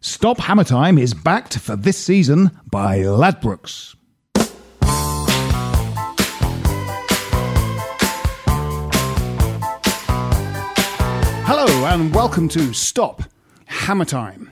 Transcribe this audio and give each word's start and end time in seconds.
Stop 0.00 0.38
Hammer 0.38 0.64
Time 0.64 0.98
is 0.98 1.14
backed 1.14 1.58
for 1.58 1.74
this 1.74 1.96
season 1.96 2.50
by 2.70 2.98
Ladbrokes. 2.98 3.96
Hello 11.48 11.86
and 11.86 12.14
welcome 12.14 12.48
to 12.50 12.74
Stop 12.74 13.22
Hammer 13.64 14.04
Time. 14.04 14.50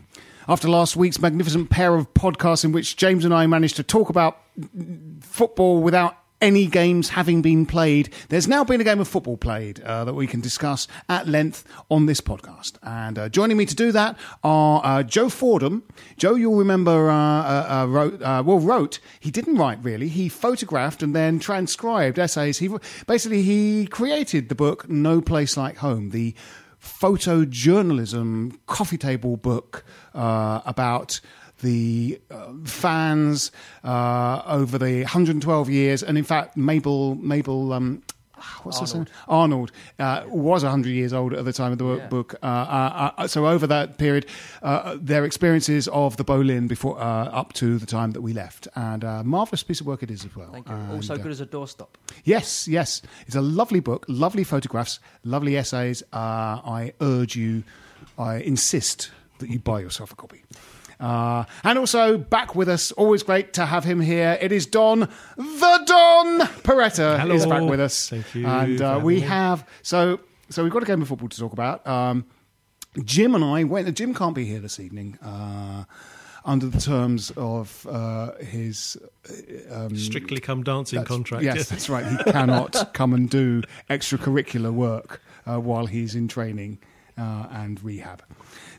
After 0.48 0.68
last 0.68 0.96
week's 0.96 1.20
magnificent 1.20 1.68
pair 1.68 1.94
of 1.94 2.12
podcasts 2.14 2.64
in 2.64 2.72
which 2.72 2.96
James 2.96 3.24
and 3.24 3.34
I 3.34 3.46
managed 3.46 3.76
to 3.76 3.82
talk 3.82 4.08
about 4.08 4.40
football 5.20 5.82
without 5.82 6.16
any 6.44 6.66
games 6.66 7.08
having 7.08 7.40
been 7.40 7.64
played, 7.64 8.12
there's 8.28 8.46
now 8.46 8.62
been 8.62 8.78
a 8.78 8.84
game 8.84 9.00
of 9.00 9.08
football 9.08 9.38
played 9.38 9.80
uh, 9.80 10.04
that 10.04 10.12
we 10.12 10.26
can 10.26 10.42
discuss 10.42 10.86
at 11.08 11.26
length 11.26 11.64
on 11.90 12.04
this 12.04 12.20
podcast. 12.20 12.74
And 12.82 13.18
uh, 13.18 13.30
joining 13.30 13.56
me 13.56 13.64
to 13.64 13.74
do 13.74 13.92
that 13.92 14.18
are 14.42 14.82
uh, 14.84 15.02
Joe 15.02 15.30
Fordham. 15.30 15.84
Joe, 16.18 16.34
you'll 16.34 16.56
remember, 16.56 17.08
uh, 17.08 17.14
uh, 17.14 17.82
uh, 17.82 17.86
wrote, 17.86 18.20
well, 18.20 18.58
wrote, 18.58 19.00
he 19.20 19.30
didn't 19.30 19.56
write 19.56 19.82
really, 19.82 20.08
he 20.08 20.28
photographed 20.28 21.02
and 21.02 21.16
then 21.16 21.38
transcribed 21.38 22.18
essays. 22.18 22.58
He 22.58 22.68
Basically, 23.06 23.40
he 23.40 23.86
created 23.86 24.50
the 24.50 24.54
book 24.54 24.86
No 24.86 25.22
Place 25.22 25.56
Like 25.56 25.78
Home, 25.78 26.10
the 26.10 26.34
photojournalism 26.78 28.58
coffee 28.66 28.98
table 28.98 29.38
book 29.38 29.82
about 30.12 31.20
the 31.64 32.20
uh, 32.30 32.52
fans 32.64 33.50
uh, 33.82 34.42
over 34.46 34.78
the 34.78 35.00
112 35.00 35.70
years, 35.70 36.02
and 36.02 36.16
in 36.16 36.24
fact, 36.24 36.56
Mabel 36.56 37.16
Mabel. 37.16 37.72
Um, 37.72 38.02
What's 38.62 38.78
Arnold. 38.78 39.06
Name? 39.06 39.14
Arnold 39.28 39.72
uh, 39.98 40.24
was 40.26 40.64
100 40.64 40.90
years 40.90 41.14
old 41.14 41.32
at 41.32 41.46
the 41.46 41.52
time 41.52 41.72
of 41.72 41.78
the 41.78 41.96
yeah. 41.96 42.06
book. 42.08 42.34
Uh, 42.42 42.46
uh, 42.46 43.10
uh, 43.16 43.26
so 43.26 43.46
over 43.46 43.66
that 43.68 43.96
period, 43.96 44.26
their 44.96 45.24
experiences 45.24 45.88
of 45.88 46.18
the 46.18 46.24
Boleyn 46.24 46.66
before 46.66 47.00
up 47.00 47.54
to 47.54 47.78
the 47.78 47.86
time 47.86 48.10
that 48.10 48.20
we 48.20 48.34
left, 48.34 48.68
and 48.74 49.02
a 49.02 49.24
marvelous 49.24 49.62
piece 49.62 49.80
of 49.80 49.86
work 49.86 50.02
it 50.02 50.10
is 50.10 50.26
as 50.26 50.36
well. 50.36 50.50
Thank 50.52 50.68
you. 50.68 50.74
And, 50.74 50.92
also 50.92 51.16
good 51.16 51.30
as 51.30 51.40
a 51.40 51.46
doorstop. 51.46 51.88
Yes, 52.24 52.68
yes, 52.68 53.00
it's 53.26 53.36
a 53.36 53.40
lovely 53.40 53.80
book, 53.80 54.04
lovely 54.08 54.44
photographs, 54.44 55.00
lovely 55.22 55.56
essays. 55.56 56.02
I 56.12 56.92
urge 57.00 57.36
you, 57.36 57.62
I 58.18 58.36
insist 58.36 59.10
that 59.38 59.48
you 59.48 59.58
buy 59.58 59.80
yourself 59.80 60.12
a 60.12 60.16
copy. 60.16 60.42
Uh, 61.04 61.44
and 61.64 61.78
also 61.78 62.16
back 62.16 62.54
with 62.54 62.66
us, 62.66 62.90
always 62.92 63.22
great 63.22 63.52
to 63.52 63.66
have 63.66 63.84
him 63.84 64.00
here. 64.00 64.38
It 64.40 64.52
is 64.52 64.64
Don, 64.64 65.00
the 65.00 65.82
Don 65.84 66.40
Peretta 66.62 67.20
Hello. 67.20 67.34
is 67.34 67.44
back 67.44 67.62
with 67.62 67.78
us. 67.78 68.08
Thank 68.08 68.34
you. 68.34 68.46
And 68.46 68.80
uh, 68.80 69.00
we 69.02 69.20
have 69.20 69.68
so 69.82 70.20
so 70.48 70.62
we've 70.62 70.72
got 70.72 70.82
a 70.82 70.86
game 70.86 71.02
of 71.02 71.08
football 71.08 71.28
to 71.28 71.38
talk 71.38 71.52
about. 71.52 71.86
Um, 71.86 72.24
Jim 73.04 73.34
and 73.34 73.44
I 73.44 73.64
went. 73.64 73.94
Jim 73.94 74.14
can't 74.14 74.34
be 74.34 74.46
here 74.46 74.60
this 74.60 74.80
evening. 74.80 75.18
Uh, 75.22 75.84
under 76.46 76.66
the 76.68 76.80
terms 76.80 77.32
of 77.36 77.86
uh, 77.90 78.32
his 78.36 78.96
um, 79.70 79.94
strictly 79.96 80.40
come 80.40 80.62
dancing 80.62 81.04
contract. 81.04 81.44
Yes, 81.44 81.68
that's 81.68 81.90
right. 81.90 82.06
He 82.06 82.32
cannot 82.32 82.90
come 82.94 83.12
and 83.12 83.28
do 83.28 83.62
extracurricular 83.90 84.72
work 84.72 85.22
uh, 85.46 85.58
while 85.58 85.84
he's 85.84 86.14
in 86.14 86.28
training 86.28 86.78
uh, 87.18 87.46
and 87.50 87.82
rehab. 87.82 88.22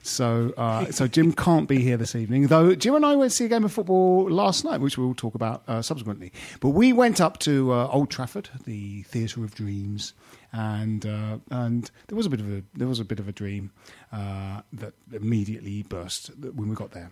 So, 0.03 0.53
uh, 0.57 0.91
so 0.91 1.07
Jim 1.07 1.31
can't 1.34 1.68
be 1.68 1.79
here 1.79 1.97
this 1.97 2.16
evening. 2.16 2.47
Though 2.47 2.75
Jim 2.75 2.96
and 2.96 3.06
I 3.06 3.16
went 3.16 3.31
to 3.31 3.35
see 3.35 3.46
a 3.46 3.50
game 3.50 3.63
of 3.63 3.72
football 3.72 4.29
last 4.29 4.63
night, 4.63 4.79
which 4.81 4.97
we'll 4.97 5.16
talk 5.16 5.35
about 5.35 5.63
uh, 5.68 5.81
subsequently. 5.81 6.31
But 6.59 6.69
we 6.69 6.94
went 6.94 7.19
up 7.19 7.40
to 7.40 7.72
uh, 7.73 7.88
Old 7.88 8.09
Trafford, 8.09 8.50
the 8.66 9.03
Theatre 9.03 9.44
of 9.44 9.56
Dreams, 9.56 10.13
and 10.53 11.06
uh, 11.06 11.38
and 11.50 11.90
there 12.07 12.16
was 12.16 12.25
a 12.25 12.29
bit 12.29 12.40
of 12.40 12.51
a 12.51 12.63
there 12.73 12.88
was 12.88 13.00
a 13.00 13.06
bit 13.06 13.19
of 13.19 13.28
a 13.28 13.31
dream 13.31 13.72
uh, 14.12 14.62
that 14.73 14.94
immediately 15.12 15.84
burst 15.84 16.31
when 16.40 16.69
we 16.69 16.75
got 16.75 16.91
there. 16.91 17.12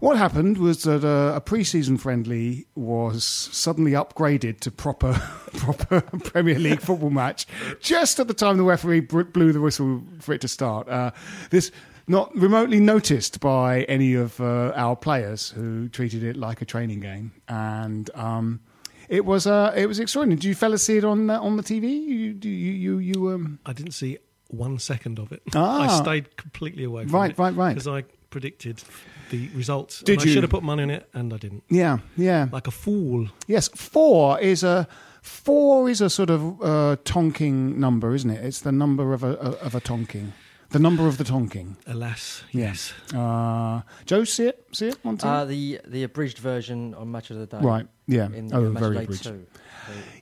What 0.00 0.16
happened 0.16 0.58
was 0.58 0.84
that 0.84 1.04
uh, 1.04 1.34
a 1.34 1.40
pre-season 1.40 1.96
friendly 1.98 2.66
was 2.76 3.24
suddenly 3.24 3.92
upgraded 3.92 4.60
to 4.60 4.70
proper, 4.70 5.12
proper 5.54 6.02
Premier 6.02 6.58
League 6.58 6.80
football 6.80 7.10
match 7.10 7.46
just 7.80 8.20
at 8.20 8.28
the 8.28 8.34
time 8.34 8.58
the 8.58 8.62
referee 8.62 9.00
blew 9.00 9.52
the 9.52 9.60
whistle 9.60 10.02
for 10.20 10.32
it 10.32 10.40
to 10.42 10.48
start. 10.48 10.88
Uh, 10.88 11.10
this 11.50 11.72
not 12.06 12.34
remotely 12.36 12.78
noticed 12.78 13.40
by 13.40 13.82
any 13.82 14.14
of 14.14 14.40
uh, 14.40 14.72
our 14.76 14.94
players 14.94 15.50
who 15.50 15.88
treated 15.88 16.22
it 16.22 16.36
like 16.36 16.62
a 16.62 16.64
training 16.64 17.00
game, 17.00 17.32
and 17.48 18.08
um, 18.14 18.60
it 19.08 19.24
was 19.24 19.46
uh, 19.46 19.74
it 19.76 19.86
was 19.86 19.98
extraordinary. 19.98 20.36
Did 20.36 20.44
you 20.44 20.54
fellas 20.54 20.84
see 20.84 20.98
it 20.98 21.04
on 21.04 21.28
uh, 21.28 21.40
on 21.40 21.56
the 21.56 21.62
TV? 21.62 21.82
You 21.82 22.38
you 22.40 22.50
you, 22.50 22.98
you 22.98 23.28
um... 23.30 23.58
I 23.66 23.72
didn't 23.72 23.92
see 23.92 24.18
one 24.46 24.78
second 24.78 25.18
of 25.18 25.32
it. 25.32 25.42
Ah. 25.54 25.98
I 25.98 26.02
stayed 26.02 26.36
completely 26.36 26.84
away 26.84 27.04
from 27.04 27.14
right, 27.14 27.30
it. 27.30 27.38
Right, 27.38 27.54
right, 27.54 27.56
right. 27.56 27.74
Because 27.74 27.88
I 27.88 28.04
predicted 28.30 28.82
the 29.30 29.48
results. 29.54 30.02
Did 30.02 30.22
you? 30.24 30.30
I 30.30 30.34
should 30.34 30.42
have 30.42 30.50
put 30.50 30.62
money 30.62 30.82
on 30.82 30.90
it, 30.90 31.08
and 31.12 31.32
I 31.32 31.36
didn't. 31.36 31.64
Yeah, 31.68 31.98
yeah. 32.16 32.48
Like 32.52 32.66
a 32.66 32.70
fool. 32.70 33.28
Yes, 33.46 33.68
four 33.68 34.40
is 34.40 34.62
a 34.62 34.86
four 35.22 35.88
is 35.88 36.00
a 36.00 36.10
sort 36.10 36.30
of 36.30 36.40
uh, 36.62 36.96
tonking 37.04 37.76
number, 37.76 38.14
isn't 38.14 38.30
it? 38.30 38.44
It's 38.44 38.60
the 38.60 38.72
number 38.72 39.12
of 39.12 39.22
a 39.22 39.38
of 39.60 39.74
a 39.74 39.80
tonking. 39.80 40.32
The 40.70 40.78
number 40.78 41.06
of 41.06 41.16
the 41.16 41.24
tonking. 41.24 41.76
Alas, 41.86 42.44
yes. 42.52 42.92
Uh, 43.14 43.80
Joe, 44.04 44.24
see 44.24 44.48
it? 44.48 44.66
See 44.72 44.88
it? 44.88 44.98
On 45.02 45.18
uh, 45.22 45.46
the 45.46 45.80
the 45.86 46.02
abridged 46.02 46.38
version 46.38 46.94
on 46.94 47.10
Match 47.10 47.30
of 47.30 47.38
the 47.38 47.46
Day. 47.46 47.58
Right. 47.62 47.86
Yeah. 48.06 48.26
In, 48.26 48.50
oh, 48.52 48.66
in 48.66 48.74
very 48.74 48.98
abridged. 48.98 49.24
Two. 49.24 49.46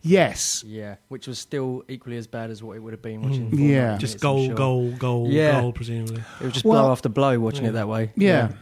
Yes. 0.03 0.65
Yeah, 0.67 0.97
which 1.09 1.27
was 1.27 1.39
still 1.39 1.85
equally 1.89 2.17
as 2.17 2.27
bad 2.27 2.51
as 2.51 2.63
what 2.63 2.77
it 2.77 2.81
would 2.81 2.93
have 2.93 3.03
been 3.03 3.23
watching. 3.23 3.51
Mm. 3.51 3.69
Yeah, 3.69 3.99
just 3.99 4.21
goal, 4.21 4.49
goal, 4.55 4.93
goal, 4.93 5.29
yeah. 5.31 5.61
goal, 5.61 5.73
presumably. 5.73 6.23
It 6.41 6.45
was 6.45 6.53
just 6.53 6.65
well, 6.65 6.85
blow 6.85 6.93
after 6.93 7.09
blow 7.09 7.39
watching 7.39 7.65
yeah. 7.65 7.71
it 7.71 7.73
that 7.75 7.89
way. 7.89 8.13
Yeah. 8.17 8.29
yeah. 8.29 8.53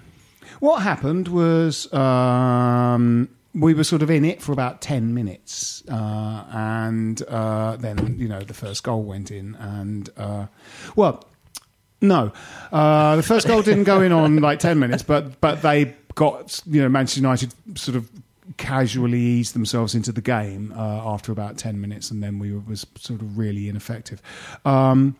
What 0.60 0.82
happened 0.82 1.28
was 1.28 1.92
um, 1.92 3.28
we 3.54 3.72
were 3.72 3.84
sort 3.84 4.02
of 4.02 4.10
in 4.10 4.24
it 4.24 4.42
for 4.42 4.52
about 4.52 4.80
10 4.80 5.14
minutes. 5.14 5.82
Uh, 5.88 6.44
and 6.52 7.22
uh, 7.22 7.76
then, 7.76 8.16
you 8.18 8.28
know, 8.28 8.40
the 8.40 8.54
first 8.54 8.82
goal 8.82 9.02
went 9.02 9.30
in. 9.30 9.54
And, 9.56 10.10
uh, 10.16 10.46
well, 10.96 11.24
no. 12.00 12.32
Uh, 12.72 13.16
the 13.16 13.22
first 13.22 13.46
goal 13.46 13.62
didn't 13.62 13.84
go 13.84 14.00
in 14.00 14.12
on 14.12 14.38
like 14.38 14.58
10 14.58 14.78
minutes, 14.78 15.02
but, 15.02 15.40
but 15.40 15.62
they 15.62 15.94
got, 16.14 16.60
you 16.66 16.82
know, 16.82 16.88
Manchester 16.88 17.20
United 17.20 17.54
sort 17.78 17.96
of 17.96 18.10
casually 18.56 19.20
eased 19.20 19.54
themselves 19.54 19.94
into 19.94 20.12
the 20.12 20.20
game 20.20 20.72
uh, 20.76 21.12
after 21.12 21.32
about 21.32 21.58
10 21.58 21.80
minutes. 21.80 22.10
And 22.10 22.22
then 22.22 22.38
we 22.38 22.52
were, 22.52 22.60
was 22.60 22.86
sort 22.96 23.20
of 23.20 23.38
really 23.38 23.68
ineffective. 23.68 24.20
Um, 24.64 25.16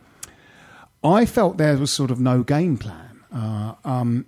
I 1.03 1.27
felt 1.27 1.59
there 1.59 1.77
was 1.77 1.91
sort 1.91 2.11
of 2.11 2.21
no 2.21 2.43
game 2.43 2.79
plan. 2.79 3.25
Uh, 3.33 3.75
um, 3.85 4.27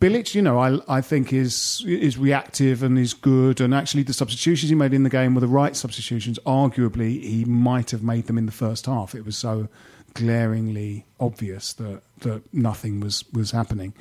Bilic, 0.00 0.34
you 0.34 0.40
know, 0.40 0.58
I 0.58 0.78
I 0.88 1.02
think 1.02 1.30
is 1.30 1.84
is 1.86 2.16
reactive 2.16 2.82
and 2.82 2.98
is 2.98 3.12
good, 3.12 3.60
and 3.60 3.74
actually 3.74 4.02
the 4.02 4.14
substitutions 4.14 4.70
he 4.70 4.74
made 4.74 4.94
in 4.94 5.02
the 5.02 5.10
game 5.10 5.34
were 5.34 5.42
the 5.42 5.46
right 5.46 5.76
substitutions. 5.76 6.38
Arguably, 6.46 7.22
he 7.22 7.44
might 7.44 7.90
have 7.90 8.02
made 8.02 8.26
them 8.26 8.38
in 8.38 8.46
the 8.46 8.52
first 8.52 8.86
half. 8.86 9.14
It 9.14 9.26
was 9.26 9.36
so 9.36 9.68
glaringly 10.14 11.04
obvious 11.20 11.74
that 11.74 12.00
that 12.20 12.42
nothing 12.54 13.00
was 13.00 13.24
was 13.32 13.50
happening. 13.50 13.92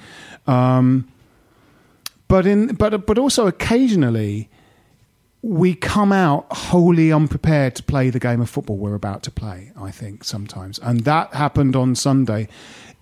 Um, 0.47 1.09
but 2.27 2.45
in 2.45 2.75
but 2.75 3.05
but 3.05 3.17
also 3.17 3.47
occasionally 3.47 4.49
we 5.41 5.75
come 5.75 6.13
out 6.13 6.45
wholly 6.51 7.11
unprepared 7.11 7.75
to 7.75 7.83
play 7.83 8.09
the 8.09 8.19
game 8.19 8.39
of 8.39 8.49
football 8.49 8.77
we're 8.77 8.95
about 8.95 9.23
to 9.23 9.29
play. 9.29 9.73
I 9.77 9.91
think 9.91 10.23
sometimes, 10.23 10.79
and 10.79 11.01
that 11.01 11.33
happened 11.33 11.75
on 11.75 11.95
Sunday 11.95 12.47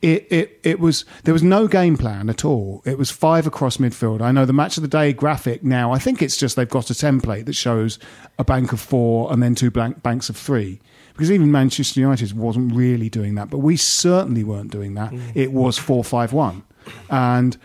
it, 0.02 0.28
it, 0.32 0.60
it 0.64 0.80
was 0.80 1.06
there 1.24 1.34
was 1.34 1.44
no 1.44 1.68
game 1.68 1.96
plan 1.96 2.30
at 2.30 2.44
all. 2.44 2.82
It 2.86 2.98
was 2.98 3.12
five 3.12 3.46
across 3.46 3.78
midfield. 3.78 4.22
I 4.22 4.32
know 4.32 4.46
the 4.46 4.54
match 4.54 4.78
of 4.78 4.84
the 4.84 4.90
day 4.90 5.14
graphic 5.14 5.64
now. 5.64 5.92
I 5.92 6.00
think 6.00 6.22
it's 6.22 6.38
just 6.38 6.56
they've 6.56 6.68
got 6.68 6.90
a 6.90 6.94
template 6.94 7.46
that 7.46 7.54
shows 7.54 8.00
a 8.40 8.44
bank 8.44 8.74
of 8.74 8.80
four 8.80 9.32
and 9.32 9.44
then 9.44 9.54
two 9.54 9.70
blank 9.70 10.02
banks 10.02 10.30
of 10.30 10.38
three. 10.38 10.80
Because 11.14 11.32
even 11.32 11.52
Manchester 11.52 12.00
United 12.00 12.34
wasn't 12.34 12.74
really 12.74 13.10
doing 13.10 13.36
that, 13.36 13.50
but 13.50 13.60
we 13.60 13.78
certainly 13.78 14.44
weren't 14.44 14.72
doing 14.72 14.96
that. 14.96 15.12
Mm. 15.12 15.36
It 15.36 15.52
was 15.52 15.78
four 15.78 16.04
five 16.04 16.34
one, 16.34 16.64
and 17.10 17.58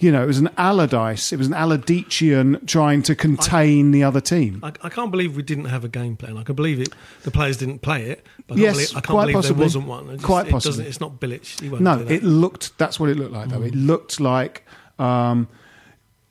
You 0.00 0.10
know, 0.12 0.22
it 0.22 0.26
was 0.26 0.38
an 0.38 0.50
Allardyce. 0.58 1.32
It 1.32 1.36
was 1.38 1.46
an 1.46 1.54
Allardycean 1.54 2.66
trying 2.66 3.02
to 3.04 3.14
contain 3.14 3.90
the 3.92 4.02
other 4.04 4.20
team. 4.20 4.60
I, 4.62 4.72
I 4.82 4.88
can't 4.88 5.10
believe 5.10 5.36
we 5.36 5.42
didn't 5.42 5.66
have 5.66 5.84
a 5.84 5.88
game 5.88 6.16
plan. 6.16 6.36
I 6.36 6.42
can 6.42 6.54
believe 6.54 6.80
it. 6.80 6.88
The 7.22 7.30
players 7.30 7.56
didn't 7.56 7.80
play 7.80 8.06
it. 8.10 8.24
But 8.46 8.58
I 8.58 8.60
Yes, 8.62 8.74
can't 8.74 8.74
believe, 8.76 8.90
I 8.90 8.92
can't 8.94 9.06
quite 9.06 9.20
believe 9.22 9.34
possibly. 9.36 9.56
there 9.56 9.64
wasn't 9.64 9.86
one. 9.86 10.08
Just- 10.10 10.24
Quite 10.24 10.46
it 10.48 10.50
possibly. 10.50 10.86
It's 10.86 11.00
not 11.00 11.20
Bilic. 11.20 11.80
No, 11.80 12.00
it 12.08 12.22
looked. 12.22 12.76
That's 12.78 12.98
what 12.98 13.08
it 13.10 13.16
looked 13.16 13.32
like, 13.32 13.48
though. 13.48 13.62
It 13.62 13.74
looked 13.74 14.20
like 14.20 14.64
um, 14.98 15.48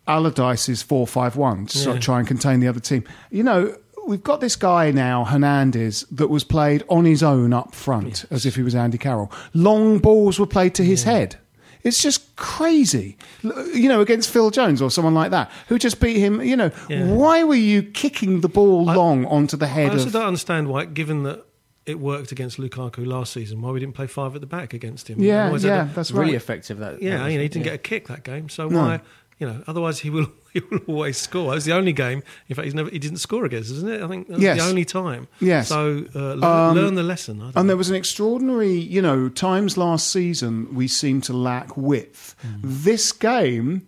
Allardyce's 0.08 0.82
four-five-one 0.82 1.68
to 1.68 1.78
sort 1.78 1.98
of 1.98 2.04
try 2.04 2.20
and 2.20 2.28
contain 2.28 2.60
the 2.60 2.68
other 2.68 2.80
team. 2.82 3.04
You 3.32 3.44
know, 3.44 3.78
we've 4.06 4.24
got 4.24 4.42
this 4.42 4.56
guy 4.58 4.92
now, 4.92 5.24
Hernandez, 5.24 6.06
that 6.12 6.28
was 6.28 6.44
played 6.44 6.84
on 6.90 7.06
his 7.06 7.24
own 7.24 7.54
up 7.54 7.74
front, 7.74 8.26
as 8.30 8.46
if 8.46 8.56
he 8.56 8.62
was 8.62 8.76
Andy 8.76 8.98
Carroll. 8.98 9.32
Long 9.54 10.00
balls 10.00 10.40
were 10.40 10.46
played 10.48 10.76
to 10.76 10.84
his 10.84 11.04
head. 11.04 11.38
It's 11.84 12.02
just 12.02 12.36
crazy, 12.38 13.18
you 13.44 13.90
know, 13.90 14.00
against 14.00 14.30
Phil 14.30 14.52
Jones 14.52 14.82
or 14.82 14.90
someone 14.90 15.14
like 15.14 15.32
that 15.32 15.52
who 15.68 15.78
just 15.78 16.00
beat 16.00 16.18
him. 16.18 16.42
You 16.42 16.56
know, 16.56 16.72
Yeah. 16.90 17.08
why 17.08 17.44
were 17.44 17.56
you 17.56 17.84
kicking 17.84 18.40
the 18.42 18.48
ball 18.50 18.86
long 18.86 19.26
onto 19.26 19.58
the 19.58 19.68
head? 19.68 19.90
I 19.90 19.94
also 19.96 20.06
of? 20.08 20.14
don't 20.14 20.26
understand 20.28 20.68
why, 20.70 20.86
given 20.86 21.24
that 21.24 21.44
it 21.86 22.00
worked 22.00 22.32
against 22.32 22.58
Lukaku 22.58 23.06
last 23.06 23.34
season, 23.34 23.62
why 23.62 23.72
we 23.72 23.82
didn't 23.82 23.96
play 23.96 24.08
five 24.08 24.34
at 24.34 24.40
the 24.40 24.48
back 24.48 24.74
against 24.74 25.10
him. 25.10 25.22
Yeah, 25.22 25.54
yeah, 25.58 25.76
have- 25.84 25.94
that's 25.96 26.12
really 26.12 26.28
right. 26.28 26.36
effective. 26.36 26.80
That 26.80 27.02
yeah. 27.02 27.18
that 27.18 27.24
was- 27.26 27.34
you 27.34 27.38
know, 27.40 27.44
he 27.44 27.50
didn't 27.50 27.66
yeah. 27.66 27.72
get 27.72 27.76
a 27.76 27.78
kick 27.80 28.08
that 28.08 28.24
game, 28.24 28.48
so 28.48 28.70
No. 28.70 28.80
why? 28.80 29.02
You 29.40 29.48
know, 29.48 29.64
otherwise 29.68 30.00
he 30.00 30.10
will 30.10 30.28
he 30.54 30.62
will 30.70 30.80
always 30.88 31.18
score. 31.18 31.52
It 31.52 31.56
was 31.56 31.66
the 31.66 31.74
only 31.74 31.94
game. 31.94 32.22
In 32.50 32.56
fact, 32.56 32.66
he's 32.66 32.76
never 32.76 32.90
he 32.90 33.00
didn't 33.00 33.18
score 33.18 33.46
against, 33.46 33.72
isn't 33.72 33.90
it? 33.90 34.02
I 34.02 34.08
think 34.08 34.28
that 34.28 34.34
was 34.36 34.44
Yes. 34.44 34.58
the 34.60 34.64
only 34.70 34.86
time. 34.86 35.28
Yes. 35.40 35.68
So 35.70 36.06
uh, 36.16 36.20
learn, 36.36 36.44
Um, 36.44 36.76
learn 36.76 36.96
the 36.96 37.04
lesson. 37.04 37.38
I 37.40 37.46
don't 37.46 37.48
And 37.48 37.56
know. 37.56 37.64
there 37.70 37.78
was 37.78 37.90
an 37.90 37.96
extraordinary, 37.96 38.74
you 38.78 39.02
know, 39.02 39.30
times 39.30 39.78
last 39.78 40.12
season 40.12 40.74
we 40.76 40.88
seemed 40.88 41.24
to 41.26 41.34
lack 41.34 41.76
width. 41.76 42.36
This 42.64 43.12
game, 43.12 43.88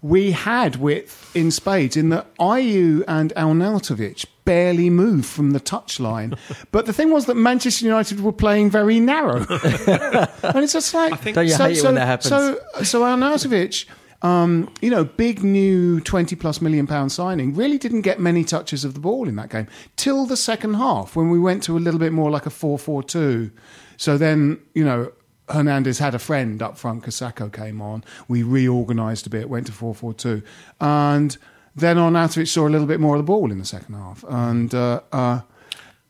we 0.00 0.30
had 0.30 0.76
width 0.76 1.34
in 1.34 1.50
spades 1.50 1.96
in 1.96 2.10
that 2.10 2.32
Ayew 2.36 3.02
and 3.08 3.32
Arnautovic 3.36 4.26
barely 4.44 4.90
moved 4.90 5.24
from 5.26 5.50
the 5.52 5.60
touchline. 5.60 6.38
but 6.70 6.84
the 6.86 6.92
thing 6.92 7.10
was 7.10 7.24
that 7.26 7.34
Manchester 7.34 7.84
United 7.86 8.20
were 8.20 8.30
playing 8.32 8.70
very 8.70 9.00
narrow. 9.00 9.38
and 9.48 10.58
it's 10.62 10.72
just 10.74 10.94
like. 10.94 11.18
think- 11.20 11.34
Don't 11.34 11.46
you 11.48 11.56
hate 11.56 11.78
it 11.78 11.82
when 11.84 11.94
that 11.96 12.06
happens? 12.06 12.28
So, 12.28 12.58
so 12.82 13.02
Arnautovic. 13.02 13.86
Um, 14.24 14.72
you 14.80 14.88
know, 14.88 15.04
big 15.04 15.44
new 15.44 16.00
20 16.00 16.34
plus 16.36 16.62
million 16.62 16.86
pound 16.86 17.12
signing 17.12 17.54
really 17.54 17.76
didn't 17.76 18.00
get 18.00 18.18
many 18.18 18.42
touches 18.42 18.82
of 18.82 18.94
the 18.94 19.00
ball 19.00 19.28
in 19.28 19.36
that 19.36 19.50
game 19.50 19.68
till 19.96 20.24
the 20.24 20.36
second 20.36 20.74
half 20.74 21.14
when 21.14 21.28
we 21.28 21.38
went 21.38 21.62
to 21.64 21.76
a 21.76 21.78
little 21.78 22.00
bit 22.00 22.10
more 22.10 22.30
like 22.30 22.46
a 22.46 22.50
4 22.50 22.78
4 22.78 23.02
2. 23.02 23.50
So 23.98 24.16
then, 24.16 24.60
you 24.72 24.82
know, 24.82 25.12
Hernandez 25.50 25.98
had 25.98 26.14
a 26.14 26.18
friend 26.18 26.62
up 26.62 26.78
front. 26.78 27.04
Kasako 27.04 27.52
came 27.52 27.82
on. 27.82 28.02
We 28.26 28.42
reorganised 28.42 29.26
a 29.26 29.30
bit, 29.30 29.50
went 29.50 29.66
to 29.66 29.72
4 29.72 29.94
4 29.94 30.14
2. 30.14 30.42
And 30.80 31.36
then 31.76 31.98
on 31.98 32.14
Arnautovic 32.14 32.48
saw 32.48 32.66
a 32.66 32.70
little 32.70 32.86
bit 32.86 33.00
more 33.00 33.16
of 33.16 33.18
the 33.18 33.24
ball 33.24 33.52
in 33.52 33.58
the 33.58 33.66
second 33.66 33.94
half. 33.94 34.24
And, 34.26 34.74
uh, 34.74 35.02
uh, 35.12 35.40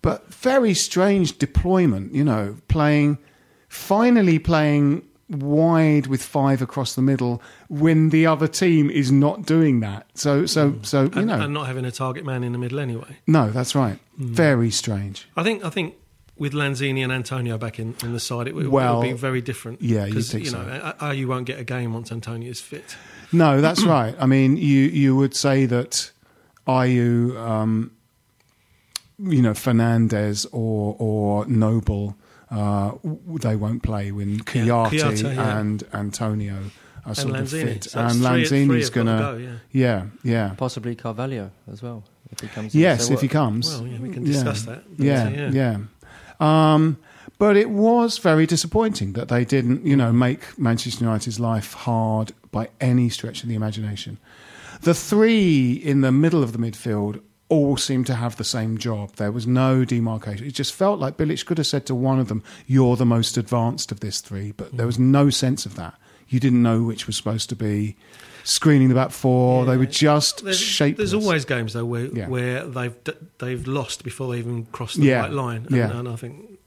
but 0.03 0.33
very 0.33 0.73
strange 0.73 1.37
deployment, 1.39 2.15
you 2.15 2.23
know, 2.23 2.59
playing, 2.69 3.19
finally 3.69 4.39
playing 4.39 5.03
wide 5.43 6.07
with 6.07 6.23
five 6.23 6.63
across 6.63 6.95
the 6.95 7.03
middle 7.03 7.43
when 7.69 8.11
the 8.11 8.27
other 8.27 8.47
team 8.49 8.91
is 8.91 9.11
not 9.13 9.45
doing 9.47 9.81
that. 9.81 10.07
So, 10.15 10.47
so, 10.47 10.79
so, 10.83 11.05
you 11.05 11.11
and, 11.15 11.27
know, 11.27 11.41
and 11.41 11.53
not 11.55 11.67
having 11.67 11.85
a 11.85 11.91
target 11.91 12.25
man 12.25 12.45
in 12.45 12.53
the 12.53 12.59
middle 12.59 12.79
anyway. 12.81 13.17
no, 13.27 13.51
that's 13.51 13.75
right. 13.75 13.99
Very 14.17 14.71
strange. 14.71 15.29
I 15.37 15.43
think 15.43 15.65
I 15.65 15.71
think 15.71 15.95
with 16.37 16.53
Lanzini 16.53 17.03
and 17.05 17.13
Antonio 17.13 17.57
back 17.59 17.79
in, 17.79 17.95
in 18.03 18.13
the 18.13 18.19
side, 18.21 18.49
it, 18.49 18.55
would- 18.55 18.65
it 18.67 18.69
Well, 18.71 18.99
would 18.99 19.05
be 19.05 19.13
very 19.13 19.41
different. 19.41 19.81
yeah, 19.83 20.05
you'd 20.05 20.15
'Cause, 20.15 20.33
think 20.33 20.45
you 20.45 20.51
so. 20.51 20.63
know, 20.63 20.93
A- 20.99 21.05
Ayew 21.13 21.27
won't 21.27 21.47
get 21.47 21.61
a 21.61 21.65
game 21.65 21.93
once 21.95 22.11
Antonio's 22.11 22.61
fit. 22.61 22.97
No, 23.33 23.61
that's 23.61 23.83
right. 23.97 24.15
I 24.19 24.27
mean, 24.27 24.57
you 24.57 24.81
you 24.89 25.15
would 25.17 25.35
say 25.35 25.67
that 25.67 26.11
Ayew, 26.67 27.37
um, 27.37 27.91
you 29.19 29.43
know, 29.43 29.53
Fernandes 29.53 30.47
or 30.53 30.97
or 30.99 31.47
Noble, 31.47 32.17
uh, 32.55 32.93
they 33.41 33.57
won't 33.57 33.83
play 33.83 34.13
when 34.13 34.41
Chiati 34.41 34.91
Chiati, 35.01 35.35
yeah. 35.35 35.59
and 35.59 35.83
Antonio 35.93 36.57
are 37.07 37.15
sort 37.15 37.37
of 37.37 37.51
fit, 37.51 37.85
So 37.85 38.01
and 38.01 38.13
three- 38.13 38.45
three 38.47 38.67
Lanzini's 38.67 38.85
have 38.89 38.95
got 38.95 39.01
to 39.01 39.05
gonna, 39.05 39.19
go, 39.33 39.37
yeah. 39.37 39.57
yeah, 39.73 40.07
yeah. 40.23 40.55
possibly 40.57 40.95
Carvalho 40.95 41.51
as 41.71 41.83
well 41.83 42.03
if 42.31 42.41
he 42.41 42.49
comes. 42.49 42.75
Yes, 42.75 43.07
So 43.09 43.13
if 43.15 43.21
he 43.21 43.29
comes. 43.29 43.69
Well, 43.69 43.87
yeah, 43.87 43.99
we 44.01 44.11
can 44.11 44.25
discuss 44.25 44.63
that. 44.63 44.85
But, 44.97 45.05
Yeah, 45.05 45.25
uh, 45.49 45.51
yeah. 45.53 45.79
Um, 46.41 46.97
but 47.39 47.57
it 47.57 47.69
was 47.71 48.19
very 48.19 48.47
disappointing 48.47 49.13
that 49.15 49.29
they 49.29 49.45
didn't, 49.45 49.85
you 49.85 49.97
know, 49.97 50.13
make 50.13 50.59
Manchester 50.59 51.05
United's 51.05 51.39
life 51.41 51.75
hard 51.75 52.33
by 52.51 52.69
any 52.81 53.09
stretch 53.09 53.43
of 53.43 53.49
the 53.49 53.55
imagination. 53.55 54.19
The 54.83 54.95
three 54.95 55.73
in 55.73 56.01
the 56.01 56.13
middle 56.13 56.43
of 56.43 56.53
the 56.53 56.59
midfield 56.59 57.21
all 57.49 57.77
seemed 57.77 58.07
to 58.07 58.15
have 58.15 58.37
the 58.37 58.45
same 58.45 58.79
job. 58.79 59.17
There 59.17 59.31
was 59.33 59.47
no 59.47 59.85
demarcation. 59.85 60.47
It 60.47 60.55
just 60.55 60.73
felt 60.73 60.99
like 60.99 61.17
Bilic 61.17 61.45
could 61.45 61.59
have 61.59 61.67
said 61.67 61.87
to 61.87 61.95
one 61.95 62.19
of 62.19 62.29
them, 62.29 62.43
"You're 62.67 62.97
the 62.97 63.05
most 63.07 63.37
advanced 63.37 63.93
of 63.93 64.01
this 64.01 64.21
three, 64.21 64.53
but 64.53 64.77
there 64.77 64.87
was 64.87 64.99
no 64.99 65.31
sense 65.31 65.67
of 65.67 65.77
that. 65.77 65.95
You 66.29 66.41
didn't 66.41 66.63
know 66.63 66.83
which 66.83 67.07
was 67.07 67.17
supposed 67.17 67.49
to 67.51 67.57
be 67.57 67.97
screening 68.45 68.89
the 68.89 68.95
back 68.95 69.11
four. 69.11 69.65
They 69.67 69.77
were 69.77 69.87
just 69.87 70.43
There's, 70.45 70.59
shapeless. 70.59 71.11
there's 71.11 71.23
always 71.23 71.45
games 71.45 71.75
though 71.75 71.85
where 71.85 72.07
Yeah. 72.07 72.29
where 72.29 72.67
they've 72.67 72.95
they've 73.39 73.67
lost 73.67 74.05
before 74.05 74.33
they 74.33 74.39
even 74.39 74.67
crossed 74.73 74.97
the 74.99 75.05
Yeah. 75.07 75.23
white 75.23 75.33
line, 75.33 75.67
and, 75.67 75.77
Yeah. 75.77 75.99
and 75.99 76.09
I 76.09 76.17
think 76.17 76.59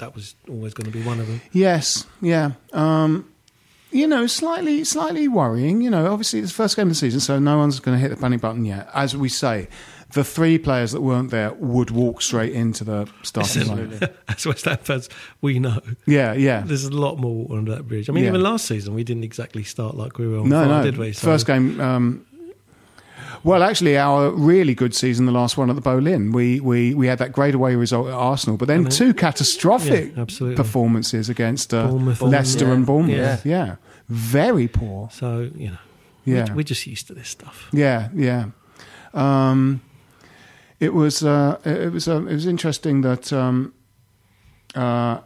that 0.00 0.14
was 0.16 0.34
always 0.48 0.74
going 0.74 0.90
to 0.90 0.96
be 0.96 1.04
one 1.04 1.20
of 1.20 1.28
them. 1.28 1.40
Yes, 1.52 2.06
yeah. 2.20 2.52
Um, 2.72 3.26
you 3.94 4.06
know, 4.06 4.26
slightly, 4.26 4.84
slightly 4.84 5.28
worrying. 5.28 5.80
You 5.80 5.90
know, 5.90 6.12
obviously 6.12 6.40
it's 6.40 6.50
the 6.50 6.54
first 6.56 6.76
game 6.76 6.88
of 6.88 6.90
the 6.90 6.94
season, 6.96 7.20
so 7.20 7.38
no 7.38 7.56
one's 7.58 7.78
going 7.80 7.96
to 7.96 8.00
hit 8.00 8.10
the 8.10 8.16
panic 8.16 8.40
button 8.40 8.64
yet. 8.64 8.88
As 8.92 9.16
we 9.16 9.28
say, 9.28 9.68
the 10.12 10.24
three 10.24 10.58
players 10.58 10.92
that 10.92 11.00
weren't 11.00 11.30
there 11.30 11.52
would 11.54 11.90
walk 11.90 12.20
straight 12.22 12.52
into 12.52 12.84
the 12.84 13.08
starting 13.22 13.66
line. 13.68 14.00
As 14.28 14.46
West 14.46 14.64
Ham 14.64 14.78
fans, 14.82 15.08
we 15.40 15.58
know 15.58 15.80
Yeah, 16.06 16.32
yeah. 16.34 16.62
there's 16.64 16.84
a 16.84 16.90
lot 16.90 17.18
more 17.18 17.34
water 17.34 17.58
under 17.58 17.74
that 17.74 17.88
bridge. 17.88 18.08
I 18.08 18.12
mean, 18.12 18.24
Yeah. 18.24 18.30
even 18.30 18.42
last 18.42 18.66
season 18.66 18.94
we 18.94 19.02
didn't 19.04 19.24
exactly 19.24 19.64
start 19.64 19.96
like 19.96 20.18
we 20.18 20.26
were 20.28 20.38
on 20.38 20.48
No, 20.48 20.64
fire, 20.64 20.78
no. 20.78 20.82
did 20.84 20.98
we? 20.98 21.12
So- 21.12 21.26
First 21.26 21.46
game. 21.46 21.80
Um, 21.80 22.26
well, 23.44 23.62
actually, 23.62 23.96
our 23.96 24.30
really 24.30 24.74
good 24.74 24.94
season, 24.94 25.26
the 25.26 25.32
last 25.32 25.56
one 25.56 25.70
at 25.70 25.76
the 25.76 25.82
Boleyn, 25.82 26.32
we, 26.32 26.58
we, 26.60 26.94
we 26.94 27.06
had 27.06 27.18
that 27.18 27.30
great 27.32 27.54
away 27.54 27.76
result 27.76 28.08
at 28.08 28.14
Arsenal, 28.14 28.56
but 28.56 28.66
then 28.68 28.78
And 28.78 28.86
then- 28.86 28.92
two 28.92 29.14
catastrophic 29.14 30.16
Yeah, 30.16 30.54
performances 30.56 31.28
against 31.28 31.72
uh, 31.72 31.86
Bournemouth. 31.88 32.22
Leicester 32.22 32.66
Yeah. 32.66 32.72
and 32.72 32.86
Bournemouth. 32.86 33.46
Yeah. 33.46 33.66
yeah, 33.66 33.76
very 34.08 34.66
poor. 34.66 35.08
So 35.12 35.50
you 35.54 35.70
know, 35.70 35.78
Yeah. 36.24 36.46
we're, 36.48 36.56
we're 36.56 36.62
just 36.64 36.86
used 36.86 37.06
to 37.08 37.14
this 37.14 37.28
stuff. 37.28 37.68
Yeah, 37.72 38.08
yeah. 38.14 38.46
Um, 39.12 39.80
it 40.80 40.92
was 40.92 41.22
uh, 41.22 41.58
it 41.64 41.92
was 41.92 42.08
um, 42.08 42.26
it 42.28 42.32
was 42.34 42.46
interesting 42.46 43.02
that. 43.02 43.32
Um, 43.32 43.72
uh, 44.74 45.18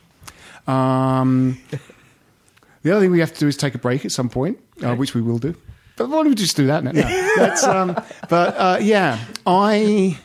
Um, 0.68 1.60
the 2.84 2.92
other 2.92 3.02
thing 3.02 3.12
we 3.12 3.20
have 3.20 3.34
to 3.34 3.40
do 3.40 3.48
is 3.48 3.58
take 3.58 3.74
a 3.74 3.80
break 3.80 4.06
at 4.06 4.12
some 4.12 4.30
point, 4.30 4.60
uh, 4.84 4.96
which 4.96 5.16
we 5.16 5.22
will 5.22 5.40
do. 5.40 5.56
But 5.98 6.10
why 6.10 6.18
don't 6.18 6.30
we 6.30 6.36
just 6.36 6.56
do 6.56 6.68
that 6.68 6.84
now? 6.84 6.92
No. 6.92 7.02
That's, 7.38 7.64
um, 7.64 7.96
but 8.30 8.56
uh, 8.58 8.78
yeah, 8.80 9.20
I. 9.46 10.20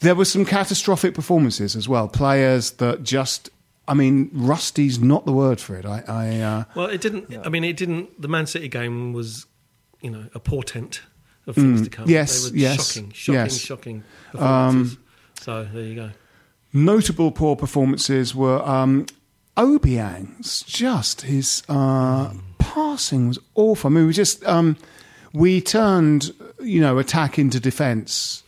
There 0.00 0.14
were 0.14 0.24
some 0.24 0.44
catastrophic 0.44 1.14
performances 1.14 1.76
as 1.76 1.88
well. 1.88 2.08
Players 2.08 2.72
that 2.72 3.02
just. 3.02 3.48
I 3.88 3.94
mean, 3.94 4.30
rusty's 4.32 5.00
not 5.00 5.24
the 5.24 5.32
word 5.32 5.60
for 5.60 5.76
it. 5.76 5.86
I. 5.86 6.04
I 6.06 6.40
uh, 6.40 6.64
Well, 6.74 6.86
it 6.86 7.00
didn't. 7.00 7.34
I 7.44 7.48
mean, 7.48 7.64
it 7.64 7.76
didn't. 7.78 8.20
The 8.20 8.28
Man 8.28 8.46
City 8.46 8.68
game 8.68 9.14
was, 9.14 9.46
you 10.02 10.10
know, 10.10 10.26
a 10.34 10.40
portent 10.40 11.00
of 11.46 11.54
things 11.54 11.82
to 11.82 11.90
come. 11.90 12.04
Mm. 12.04 12.10
yes, 12.10 12.44
they 12.44 12.50
were 12.50 12.56
yes, 12.56 12.92
shocking, 12.92 13.12
shocking, 13.12 13.34
yes. 13.34 13.54
Um, 13.54 13.58
shocking 13.58 14.04
performances. 14.32 14.98
So 15.42 15.64
there 15.72 15.82
you 15.84 15.94
go. 15.94 16.10
notable 16.72 17.30
poor 17.32 17.56
performances 17.56 18.34
were 18.34 18.62
um, 18.68 19.06
Obiang's. 19.56 20.62
Just 20.62 21.22
his 21.22 21.62
uh, 21.68 22.32
passing 22.58 23.28
was 23.28 23.38
awful. 23.54 23.90
I 23.90 23.94
mean, 23.94 24.06
we 24.06 24.12
just 24.12 24.44
um, 24.46 24.76
we 25.32 25.60
turned 25.60 26.32
you 26.62 26.80
know 26.80 26.98
attack 26.98 27.38
into 27.38 27.60
defence 27.60 28.42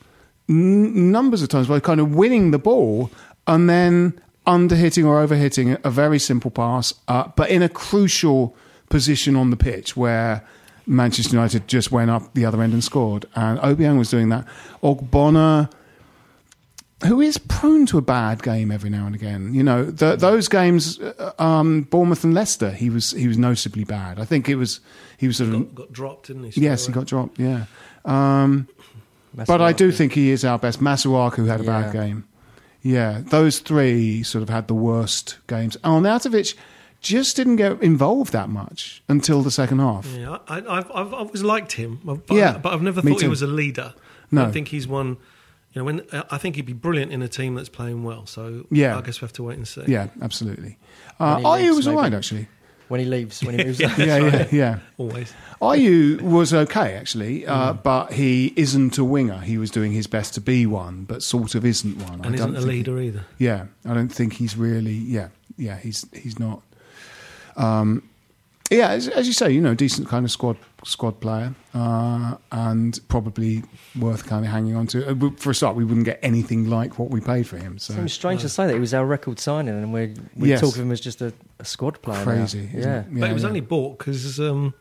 n- 0.48 1.10
numbers 1.10 1.42
of 1.42 1.48
times 1.48 1.66
by 1.68 1.80
kind 1.80 2.00
of 2.00 2.14
winning 2.14 2.50
the 2.52 2.58
ball 2.58 3.10
and 3.46 3.68
then 3.68 4.18
underhitting 4.46 5.04
or 5.06 5.26
overhitting 5.26 5.78
a 5.84 5.90
very 5.90 6.18
simple 6.18 6.50
pass, 6.50 6.94
uh, 7.08 7.28
but 7.36 7.50
in 7.50 7.62
a 7.62 7.68
crucial 7.68 8.54
position 8.90 9.36
on 9.36 9.50
the 9.50 9.56
pitch 9.56 9.96
where 9.96 10.46
Manchester 10.86 11.32
United 11.32 11.66
just 11.66 11.90
went 11.90 12.10
up 12.10 12.34
the 12.34 12.44
other 12.44 12.62
end 12.62 12.74
and 12.74 12.84
scored. 12.84 13.24
And 13.34 13.58
Obiang 13.60 13.96
was 13.98 14.10
doing 14.10 14.28
that. 14.28 14.46
Ogbonna, 14.82 15.70
who 17.06 17.20
is 17.20 17.38
prone 17.38 17.86
to 17.86 17.98
a 17.98 18.02
bad 18.02 18.42
game 18.42 18.70
every 18.70 18.90
now 18.90 19.06
and 19.06 19.14
again, 19.14 19.54
you 19.54 19.62
know, 19.62 19.84
the, 19.84 20.16
those 20.16 20.48
games, 20.48 20.98
uh, 21.00 21.32
um, 21.38 21.82
Bournemouth 21.82 22.24
and 22.24 22.34
Leicester, 22.34 22.70
he 22.70 22.90
was 22.90 23.12
he 23.12 23.28
was 23.28 23.38
noticeably 23.38 23.84
bad. 23.84 24.18
I 24.18 24.24
think 24.24 24.48
it 24.48 24.56
was 24.56 24.80
he 25.18 25.26
was 25.26 25.36
sort 25.36 25.52
of 25.52 25.74
got, 25.74 25.74
got 25.74 25.92
dropped, 25.92 26.26
didn't 26.28 26.44
he? 26.44 26.50
straight 26.52 26.64
yes, 26.64 26.86
he 26.86 26.92
got 26.92 27.06
dropped. 27.06 27.38
Yeah. 27.38 27.66
Um, 28.04 28.68
but 29.34 29.60
I 29.60 29.72
do 29.72 29.90
think 29.90 30.12
he 30.12 30.30
is 30.30 30.44
our 30.44 30.58
best. 30.58 30.80
Masuaku 30.80 31.46
had 31.46 31.60
a 31.60 31.64
bad 31.64 31.92
game. 31.92 32.24
Yeah, 32.82 33.22
those 33.24 33.60
three 33.60 34.22
sort 34.22 34.42
of 34.42 34.50
had 34.50 34.68
the 34.68 34.74
worst 34.74 35.38
games. 35.46 35.76
Oh, 35.84 35.92
Arnautovic 35.92 36.54
just 37.00 37.36
didn't 37.36 37.56
get 37.56 37.82
involved 37.82 38.32
that 38.32 38.48
much 38.48 39.02
until 39.08 39.42
the 39.42 39.50
second 39.50 39.78
half. 39.78 40.06
Yeah, 40.06 40.38
I, 40.48 40.58
I've, 40.58 40.90
I've 40.92 41.14
always 41.14 41.42
liked 41.42 41.72
him, 41.72 42.00
but, 42.04 42.20
Yeah, 42.30 42.58
but 42.58 42.72
I've 42.72 42.82
never 42.82 43.02
me 43.02 43.12
thought 43.12 43.22
he 43.22 43.28
was 43.28 43.42
a 43.42 43.46
leader. 43.46 43.94
No. 44.30 44.44
I 44.44 44.50
think 44.50 44.68
he's 44.68 44.86
one. 44.86 45.16
You 45.74 45.80
know, 45.80 45.84
when 45.86 46.02
I 46.30 46.38
think 46.38 46.54
he'd 46.56 46.66
be 46.66 46.72
brilliant 46.72 47.12
in 47.12 47.20
a 47.20 47.28
team 47.28 47.54
that's 47.56 47.68
playing 47.68 48.04
well. 48.04 48.26
So 48.26 48.64
Yeah. 48.70 48.96
I 48.96 49.00
guess 49.02 49.20
we 49.20 49.24
have 49.26 49.32
to 49.34 49.42
wait 49.42 49.56
and 49.58 49.66
see. 49.66 49.82
Yeah, 49.88 50.06
absolutely. 50.22 50.78
Uh, 51.18 51.34
When 51.40 51.44
Ayew 51.44 51.62
leaves, 51.62 51.76
was 51.76 51.88
all 51.88 51.96
right, 51.96 52.14
actually. 52.14 52.46
when 52.88 53.00
he 53.00 53.06
leaves, 53.06 53.42
when 53.42 53.58
he 53.58 53.64
moves 53.68 53.82
on. 53.82 53.90
Yeah, 53.98 54.18
yeah, 54.18 54.46
yeah. 54.52 54.78
always. 54.98 55.32
Ayew 55.60 56.20
was 56.20 56.54
okay, 56.54 56.94
actually, 56.94 57.44
uh, 57.46 57.72
Mm. 57.72 57.82
but 57.82 58.12
he 58.12 58.52
isn't 58.56 58.98
a 58.98 59.04
winger. 59.04 59.38
He 59.40 59.58
was 59.58 59.70
doing 59.72 59.90
his 59.92 60.06
best 60.06 60.34
to 60.34 60.40
be 60.40 60.64
one, 60.66 61.04
but 61.04 61.22
sort 61.24 61.54
of 61.56 61.64
isn't 61.64 61.96
one. 61.98 62.20
I 62.20 62.26
And 62.26 62.34
isn't 62.36 62.46
don't 62.52 62.56
a 62.56 62.60
think 62.60 62.70
he- 62.70 62.76
leader 62.78 63.00
either. 63.00 63.24
Yeah, 63.38 63.66
I 63.84 63.94
don't 63.94 64.10
think 64.12 64.34
he's 64.34 64.56
really. 64.56 64.92
Yeah, 64.92 65.28
yeah, 65.56 65.78
he's 65.78 66.06
he's 66.12 66.38
not. 66.38 66.62
Um, 67.56 68.02
yeah, 68.70 68.88
as, 68.90 69.08
as 69.08 69.26
you 69.26 69.32
say, 69.32 69.50
you 69.50 69.60
know, 69.60 69.74
decent 69.74 70.08
kind 70.08 70.24
of 70.24 70.30
squad 70.30 70.56
squad 70.84 71.18
player, 71.20 71.54
uh, 71.74 72.36
and 72.52 72.98
probably 73.08 73.62
worth 73.98 74.26
kind 74.26 74.44
of 74.44 74.50
hanging 74.50 74.74
on 74.76 74.86
to. 74.88 75.10
Uh, 75.10 75.30
For 75.36 75.50
a 75.50 75.54
start, 75.54 75.76
we 75.76 75.84
wouldn't 75.84 76.04
get 76.06 76.18
anything 76.22 76.68
like 76.68 76.98
what 76.98 77.10
we 77.10 77.20
paid 77.20 77.46
for 77.46 77.56
him. 77.58 77.78
So 77.78 77.94
Seems 77.94 78.12
strange 78.12 78.40
to 78.42 78.48
say 78.48 78.66
that 78.66 78.74
he 78.74 78.80
was 78.80 78.92
our 78.94 79.06
record 79.06 79.38
signing, 79.38 79.74
and 79.74 79.92
we're 79.92 80.12
we 80.36 80.48
Yes. 80.50 80.60
talk 80.60 80.74
of 80.74 80.80
him 80.80 80.92
as 80.92 81.00
just 81.00 81.20
a, 81.22 81.32
a 81.58 81.64
squad 81.64 82.00
player. 82.02 82.18
now. 82.18 82.24
crazy. 82.24 82.68
isn't 82.74 82.80
yeah. 82.90 83.00
it? 83.00 83.06
but 83.20 83.30
it 83.30 83.32
was 83.34 83.42
yeah. 83.42 83.48
only 83.48 83.60
bought 83.60 83.98
because 83.98 84.38
um, 84.40 84.74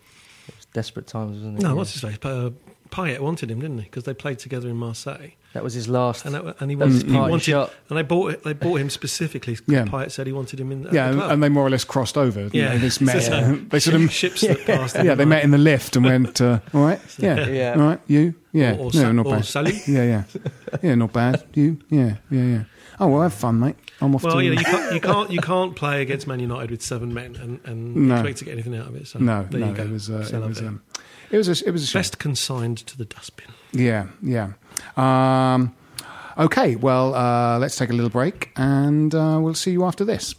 Desperate 0.73 1.05
times, 1.07 1.37
wasn't 1.37 1.59
it? 1.59 1.61
no, 1.63 1.69
Yeah. 1.69 1.75
what's 1.75 1.93
his 1.93 2.01
face? 2.01 2.17
Uh, 2.23 2.49
Payet 2.93 3.19
wanted 3.19 3.49
him, 3.49 3.59
didn't 3.59 3.79
he? 3.79 3.83
Because 3.85 4.03
they 4.03 4.13
played 4.13 4.37
together 4.37 4.69
in 4.69 4.75
Marseille, 4.77 5.31
That 5.53 5.63
was 5.63 5.73
his 5.73 5.87
last. 5.89 6.25
and 6.25 6.35
that, 6.35 6.55
and 6.59 6.69
he 6.69 6.75
That 6.77 6.85
was 6.85 6.93
wanted, 6.95 7.05
his 7.05 7.11
he 7.13 7.19
wanted 7.19 7.41
shot. 7.43 7.73
and 7.89 7.97
they 7.97 8.03
bought 8.03 8.33
it, 8.33 8.43
they 8.43 8.53
bought 8.53 8.79
him 8.79 8.89
specifically. 8.91 9.55
'cause 9.55 9.63
Yeah. 9.67 9.85
Payet 9.85 10.11
said 10.11 10.27
he 10.27 10.33
wanted 10.33 10.59
him 10.59 10.71
in. 10.71 10.85
At 10.87 10.93
yeah, 10.93 11.05
the 11.05 11.09
and, 11.09 11.19
club. 11.19 11.31
and 11.31 11.43
they 11.43 11.49
more 11.49 11.65
or 11.65 11.69
less 11.71 11.83
crossed 11.83 12.17
over. 12.17 12.49
yeah, 12.53 12.69
they? 12.73 12.77
They 12.77 12.87
just 12.87 13.01
met. 13.09 13.69
they 13.71 13.79
sort 13.79 13.95
of 14.01 14.11
ships 14.11 14.41
that 14.41 14.63
passed. 14.65 14.95
yeah, 14.95 15.15
they 15.15 15.25
met 15.25 15.43
in 15.43 15.51
the 15.51 15.57
lift 15.57 15.95
and 15.95 16.05
went, 16.05 16.39
uh, 16.39 16.59
all 16.73 16.85
right, 16.85 16.99
yeah, 17.17 17.47
Yeah. 17.49 17.73
all 17.75 17.81
right, 17.87 17.99
you, 18.07 18.35
yeah, 18.51 18.73
Or- 18.75 18.79
or 18.79 18.83
no, 18.85 18.89
sa- 18.91 19.11
not 19.11 19.25
or 19.25 19.35
bad, 19.35 19.45
Sally. 19.45 19.81
yeah, 19.87 20.03
yeah, 20.03 20.23
yeah, 20.83 20.95
not 20.95 21.11
bad, 21.13 21.43
you, 21.55 21.79
yeah, 21.89 22.15
yeah, 22.29 22.43
yeah. 22.43 22.63
Oh 22.99 23.07
well, 23.07 23.23
have 23.23 23.33
fun, 23.33 23.59
mate. 23.59 23.75
I'm 24.01 24.13
off 24.13 24.23
Well, 24.23 24.35
to. 24.35 24.43
you 24.43 24.51
you 24.51 24.57
can't, 24.57 24.93
you 24.93 24.99
can't 25.01 25.31
you 25.31 25.39
can't 25.39 25.75
play 25.75 26.01
against 26.03 26.27
Man 26.27 26.39
United 26.39 26.69
with 26.69 26.83
seven 26.83 27.11
men 27.11 27.35
and, 27.41 27.59
and 27.65 27.95
No. 27.95 28.15
expect 28.15 28.37
to 28.39 28.45
get 28.45 28.51
anything 28.53 28.75
out 28.77 28.87
of 28.87 28.95
it. 28.95 29.07
So 29.07 29.17
no, 29.17 29.47
there 29.49 29.59
no, 29.61 29.69
you 29.69 29.73
go. 29.73 29.83
it 29.83 29.89
was, 29.89 30.09
uh, 30.11 30.29
it 30.31 30.39
was, 30.39 30.59
um, 30.59 30.81
it 31.33 31.37
was, 31.37 31.47
a, 31.47 31.67
it 31.67 31.71
was 31.71 31.83
a 31.83 31.87
shame. 31.87 31.99
best 31.99 32.19
consigned 32.19 32.77
to 32.77 32.95
the 32.95 33.05
dustbin. 33.05 33.47
Yeah, 33.71 34.05
yeah. 34.21 34.53
Um, 34.95 35.75
okay, 36.37 36.75
well, 36.75 37.15
uh, 37.15 37.57
let's 37.57 37.75
take 37.75 37.89
a 37.89 37.93
little 37.93 38.11
break, 38.11 38.51
and 38.55 39.13
uh, 39.15 39.39
we'll 39.41 39.55
see 39.55 39.71
you 39.71 39.83
after 39.83 40.05
this. 40.05 40.35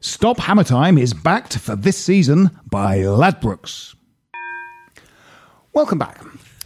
Stop 0.00 0.38
Hammer 0.38 0.64
Time 0.64 0.96
is 0.96 1.12
backed 1.12 1.58
for 1.58 1.76
this 1.76 1.98
season 1.98 2.50
by 2.70 2.98
Ladbrokes. 3.00 3.94
Welcome 5.74 5.98
back. 5.98 6.18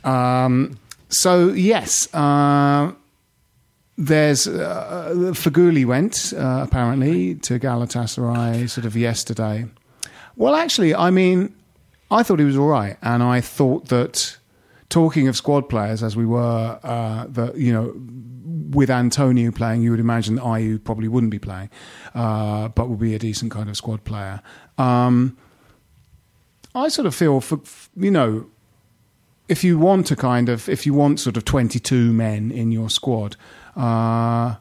Um, 0.04 0.78
so 1.08 1.48
yes, 1.48 2.12
uh, 2.14 2.92
there's 3.96 4.46
uh, 4.46 5.12
Feghouli 5.34 5.84
went 5.84 6.32
uh, 6.36 6.64
apparently 6.66 7.36
to 7.36 7.58
Galatasaray 7.58 8.68
sort 8.68 8.84
of 8.84 8.96
yesterday. 8.96 9.66
Well, 10.36 10.54
actually, 10.54 10.94
I 10.94 11.10
mean, 11.10 11.54
I 12.10 12.22
thought 12.22 12.38
he 12.38 12.44
was 12.44 12.56
all 12.56 12.66
right, 12.66 12.96
and 13.02 13.22
I 13.22 13.40
thought 13.40 13.88
that 13.88 14.36
talking 14.88 15.28
of 15.28 15.36
squad 15.36 15.68
players 15.68 16.02
as 16.02 16.16
we 16.16 16.26
were, 16.26 16.78
uh, 16.82 17.26
that 17.28 17.56
you 17.56 17.72
know, 17.72 17.94
with 18.70 18.90
Antonio 18.90 19.52
playing, 19.52 19.82
you 19.82 19.90
would 19.92 20.00
imagine 20.00 20.36
that 20.36 20.44
Ayew 20.44 20.82
probably 20.82 21.08
wouldn't 21.08 21.30
be 21.30 21.38
playing, 21.38 21.70
uh, 22.14 22.68
but 22.68 22.88
would 22.88 22.98
be 22.98 23.14
a 23.14 23.18
decent 23.18 23.52
kind 23.52 23.68
of 23.68 23.76
squad 23.76 24.04
player. 24.04 24.42
Um, 24.76 25.36
I 26.74 26.88
sort 26.88 27.06
of 27.06 27.14
feel 27.14 27.40
for 27.40 27.60
you 27.96 28.10
know 28.10 28.46
if 29.48 29.62
you 29.62 29.78
want 29.78 30.06
to 30.08 30.16
kind 30.16 30.48
of 30.48 30.68
if 30.68 30.86
you 30.86 30.94
want 30.94 31.20
sort 31.20 31.36
of 31.36 31.44
22 31.44 32.12
men 32.12 32.50
in 32.50 32.72
your 32.72 32.90
squad 32.90 33.36
uh 33.76 34.56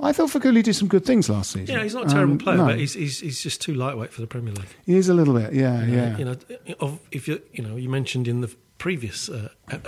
I 0.00 0.12
thought 0.12 0.30
Feghouli 0.30 0.62
did 0.62 0.74
some 0.74 0.86
good 0.86 1.04
things 1.04 1.28
last 1.28 1.50
season. 1.50 1.74
Yeah, 1.74 1.82
he's 1.82 1.92
not 1.94 2.06
a 2.06 2.08
terrible 2.08 2.34
Um, 2.34 2.38
player, 2.38 2.56
no. 2.58 2.66
but 2.66 2.78
he's, 2.78 2.94
he's 2.94 3.18
he's 3.18 3.42
just 3.42 3.60
too 3.60 3.74
lightweight 3.74 4.12
for 4.12 4.20
the 4.20 4.28
Premier 4.28 4.54
League. 4.54 4.68
he 4.86 4.94
is 4.96 5.08
a 5.08 5.14
little 5.14 5.34
bit, 5.34 5.52
yeah, 5.52 5.84
You 5.84 5.96
know, 5.96 6.02
yeah. 6.02 6.18
You 6.18 6.24
know, 6.24 6.36
of, 6.78 7.00
if 7.10 7.26
you 7.26 7.40
you 7.52 7.64
know, 7.64 7.74
you 7.74 7.88
mentioned 7.88 8.28
in 8.28 8.40
the 8.40 8.54
previous 8.78 9.28
uh, 9.28 9.48
uh, 9.72 9.78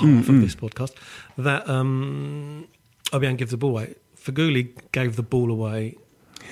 Mm, 0.00 0.16
half 0.16 0.28
of 0.28 0.40
this 0.40 0.56
podcast 0.56 0.92
that 1.38 1.68
um, 1.68 2.66
Obiang 3.12 3.36
gives 3.36 3.52
the 3.52 3.56
ball 3.56 3.70
away. 3.70 3.94
Feghouli 4.16 4.70
gave 4.90 5.14
the 5.14 5.22
ball 5.22 5.50
away. 5.52 5.96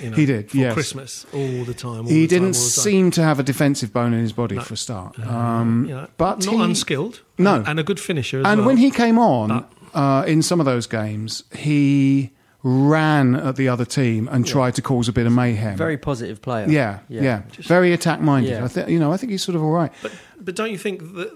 You 0.01 0.11
know, 0.11 0.15
He 0.15 0.25
did, 0.25 0.49
for 0.51 0.57
yes. 0.57 0.73
Christmas 0.73 1.25
all 1.33 1.65
the 1.65 1.73
time. 1.73 2.03
all 2.05 2.07
he 2.07 2.21
the 2.21 2.27
didn't 2.27 2.53
time. 2.53 2.85
seem 2.85 3.11
to 3.11 3.21
have 3.23 3.37
a 3.37 3.43
defensive 3.43 3.91
bone 3.91 4.13
in 4.13 4.21
his 4.21 4.31
body 4.31 4.55
No. 4.55 4.61
for 4.61 4.75
a 4.75 4.77
start. 4.77 5.19
Uh, 5.19 5.27
Um, 5.29 5.85
you 5.89 5.93
know, 5.95 6.07
but 6.15 6.45
not 6.45 6.55
he- 6.55 6.61
unskilled. 6.61 7.19
No. 7.37 7.63
and, 7.67 7.79
a 7.79 7.83
good 7.83 7.99
finisher. 7.99 8.39
As 8.39 8.45
and 8.45 8.59
well. 8.59 8.67
when 8.67 8.77
he 8.77 8.91
came 8.91 9.19
on 9.19 9.65
uh, 9.93 10.23
in 10.27 10.41
some 10.41 10.59
of 10.59 10.65
those 10.65 10.87
games, 10.87 11.43
he 11.55 12.31
ran 12.63 13.35
at 13.35 13.55
the 13.55 13.69
other 13.69 13.85
team 13.85 14.27
and 14.31 14.45
tried 14.45 14.75
to 14.75 14.81
cause 14.81 15.07
a 15.07 15.13
bit 15.13 15.25
of 15.25 15.31
mayhem. 15.31 15.77
Very 15.77 15.97
positive 15.97 16.41
player. 16.41 16.67
yeah, 16.69 16.99
yeah, 17.07 17.21
Yeah. 17.21 17.41
very 17.59 17.93
attack 17.93 18.19
minded. 18.19 18.51
Yeah. 18.51 18.65
I 18.65 18.67
think 18.67 18.89
you 18.89 18.99
know. 18.99 19.13
I 19.13 19.17
think 19.17 19.31
he's 19.31 19.43
sort 19.43 19.55
of 19.55 19.63
all 19.63 19.71
right. 19.71 19.91
But 20.01 20.11
but 20.39 20.55
don't 20.55 20.71
you 20.71 20.77
think 20.77 20.99
that? 21.15 21.31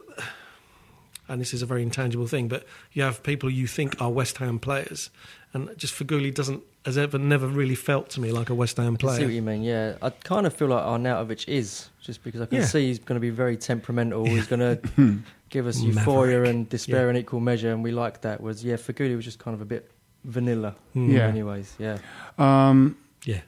And 1.29 1.39
this 1.39 1.53
is 1.53 1.61
a 1.61 1.65
very 1.65 1.81
intangible 1.81 2.27
thing, 2.27 2.49
but 2.49 2.65
you 2.91 3.01
have 3.03 3.23
people 3.23 3.49
you 3.49 3.65
think 3.65 3.99
are 4.01 4.11
West 4.11 4.37
Ham 4.39 4.59
players, 4.59 5.09
and 5.53 5.69
just 5.77 5.93
Feghouli 5.93 6.33
doesn't 6.33 6.61
has 6.85 6.97
ever 6.97 7.17
never 7.17 7.47
really 7.47 7.75
felt 7.75 8.09
to 8.09 8.19
me 8.19 8.33
like 8.33 8.49
a 8.49 8.53
West 8.53 8.75
Ham 8.75 8.97
I 9.01 9.17
see 9.17 9.23
what 9.23 9.33
you 9.33 9.41
mean. 9.41 9.63
Yeah, 9.63 9.93
I 10.01 10.09
kind 10.09 10.45
of 10.45 10.53
feel 10.53 10.67
like 10.67 10.83
Arnautovic 10.83 11.47
is 11.47 11.87
just 12.01 12.21
because 12.25 12.41
I 12.41 12.45
can 12.47 12.57
Yeah. 12.59 12.65
see 12.65 12.87
he's 12.87 12.99
going 12.99 13.15
to 13.15 13.21
be 13.21 13.29
very 13.29 13.55
temperamental. 13.55 14.25
He's 14.25 14.47
going 14.47 14.59
to 14.77 15.19
give 15.53 15.67
us 15.67 15.77
euphoria 15.81 16.37
Maverick. 16.37 16.49
and 16.49 16.69
despair 16.69 17.03
Yeah. 17.05 17.09
in 17.11 17.15
equal 17.17 17.39
measure, 17.39 17.71
and 17.73 17.83
we 17.83 17.91
like 17.91 18.17
that. 18.21 18.41
Was 18.41 18.63
yeah, 18.65 18.77
Feghouli 18.85 19.15
was 19.15 19.25
just 19.25 19.39
kind 19.45 19.53
of 19.55 19.61
a 19.61 19.65
bit 19.75 19.83
vanilla. 20.25 20.71
Mm. 20.95 21.11
Yeah. 21.13 21.27
Anyways, 21.27 21.69
yeah. 21.85 21.97
Um, 22.37 22.97
Yeah, 23.25 23.41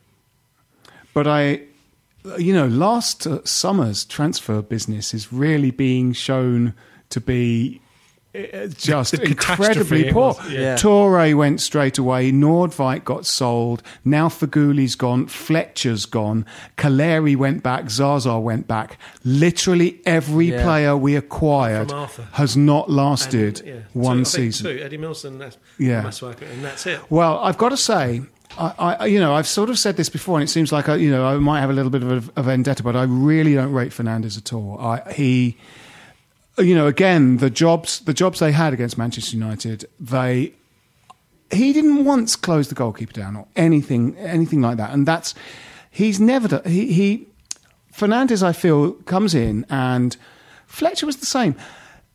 But 1.13 1.25
I, 1.27 1.43
you 2.47 2.53
know, 2.53 2.67
last 2.67 3.27
uh, 3.27 3.39
summer's 3.43 4.05
transfer 4.05 4.61
business 4.61 5.13
is 5.13 5.33
really 5.33 5.71
being 5.71 6.13
shown 6.13 6.73
to 7.09 7.19
be 7.21 7.81
just 8.77 9.11
The 9.11 9.23
incredibly 9.23 10.11
poor. 10.11 10.33
was, 10.33 10.51
yeah. 10.51 10.59
Yeah. 10.59 10.75
Töre 10.75 11.35
went 11.35 11.61
straight 11.61 11.97
away. 11.97 12.31
Nordtveit 12.31 13.03
got 13.03 13.25
sold. 13.25 13.81
Now 14.03 14.27
Feghouli's 14.29 14.95
gone. 14.95 15.27
Fletcher's 15.27 16.05
gone. 16.05 16.45
Calleri 16.77 17.35
went 17.35 17.63
back. 17.63 17.89
Zaza 17.89 18.39
went 18.39 18.67
back. 18.67 18.97
Literally 19.23 19.99
every 20.05 20.51
Yeah. 20.51 20.63
player 20.63 20.97
we 20.97 21.15
acquired 21.15 21.91
has 22.33 22.55
not 22.57 22.87
And, 22.87 22.97
lasted 22.97 23.61
yeah, 23.65 23.73
one 23.93 24.17
two, 24.17 24.21
I 24.21 24.23
think 24.23 24.53
season. 24.53 24.65
Two, 24.65 24.83
Edimilson, 24.97 25.39
that's 25.39 25.57
Yeah. 25.77 26.03
Masuaku, 26.03 26.51
and 26.51 26.63
that's 26.63 26.85
it. 26.85 26.99
Well, 27.09 27.39
I've 27.39 27.57
got 27.57 27.69
to 27.69 27.77
say, 27.77 28.21
I, 28.57 28.95
I, 29.01 29.05
you 29.07 29.19
know, 29.19 29.33
I've 29.33 29.47
sort 29.47 29.69
of 29.69 29.77
said 29.77 29.97
this 29.97 30.07
before, 30.09 30.37
and 30.39 30.47
it 30.47 30.51
seems 30.51 30.71
like 30.71 30.87
I, 30.87 30.95
you 30.95 31.11
know, 31.11 31.25
I 31.25 31.35
might 31.37 31.59
have 31.59 31.69
a 31.69 31.73
little 31.73 31.89
bit 31.91 32.03
of 32.03 32.29
a, 32.37 32.39
a 32.39 32.43
vendetta, 32.43 32.83
but 32.83 32.95
I 32.95 33.03
really 33.03 33.53
don't 33.53 33.71
rate 33.73 33.91
Fernandes 33.91 34.37
at 34.37 34.53
all. 34.53 34.79
I, 34.79 35.11
he, 35.11 35.57
you 36.57 36.75
know, 36.75 36.87
again, 36.87 37.37
the 37.37 37.49
jobs, 37.49 37.99
the 38.01 38.13
jobs 38.13 38.39
they 38.39 38.51
had 38.51 38.73
against 38.73 38.97
Manchester 38.97 39.35
United, 39.35 39.87
they, 39.99 40.53
he 41.51 41.73
didn't 41.73 42.05
once 42.05 42.35
close 42.35 42.69
the 42.69 42.75
goalkeeper 42.75 43.13
down 43.13 43.35
or 43.35 43.47
anything, 43.55 44.15
anything 44.17 44.61
like 44.61 44.77
that, 44.77 44.91
and 44.91 45.07
that's, 45.07 45.35
he's 45.91 46.19
never. 46.19 46.61
He, 46.65 46.93
he, 46.93 47.27
Fernandes, 47.93 48.43
I 48.43 48.53
feel, 48.53 48.93
comes 48.93 49.33
in, 49.33 49.65
and 49.69 50.15
Fletcher 50.67 51.05
was 51.05 51.17
the 51.17 51.25
same 51.25 51.55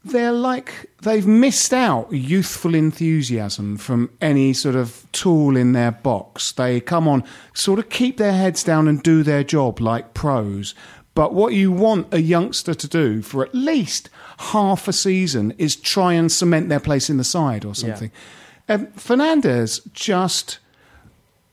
they're 0.05 0.33
like 0.33 0.91
they've 1.03 1.27
missed 1.27 1.75
out 1.75 2.11
youthful 2.13 2.75
enthusiasm 2.75 3.77
from 3.77 4.11
any 4.21 4.53
sort 4.53 4.75
of 4.75 5.07
tool 5.13 5.57
in 5.57 5.73
their 5.73 5.91
box. 5.91 6.53
They 6.53 6.81
come 6.81 7.07
on, 7.07 7.25
sort 7.53 7.79
of 7.79 7.91
keep 7.91 8.17
their 8.17 8.33
heads 8.33 8.65
down 8.65 8.89
and 8.89 9.03
do 9.03 9.23
their 9.23 9.45
job 9.45 9.81
like 9.81 10.15
pros, 10.15 10.75
But 11.15 11.35
what 11.35 11.53
you 11.53 11.71
want 11.71 12.15
a 12.15 12.21
youngster 12.21 12.73
to 12.73 12.89
do 12.89 13.21
for 13.21 13.45
at 13.45 13.55
least 13.55 14.09
half 14.41 14.89
a 14.89 14.93
season 14.93 15.53
is 15.59 15.77
try 15.77 16.13
and 16.15 16.33
cement 16.33 16.69
their 16.69 16.81
place 16.81 17.09
in 17.11 17.17
the 17.19 17.25
side 17.25 17.65
or 17.65 17.75
something. 17.75 18.11
Um, 18.69 18.87
Fernandes 18.89 19.81
just, 19.93 20.59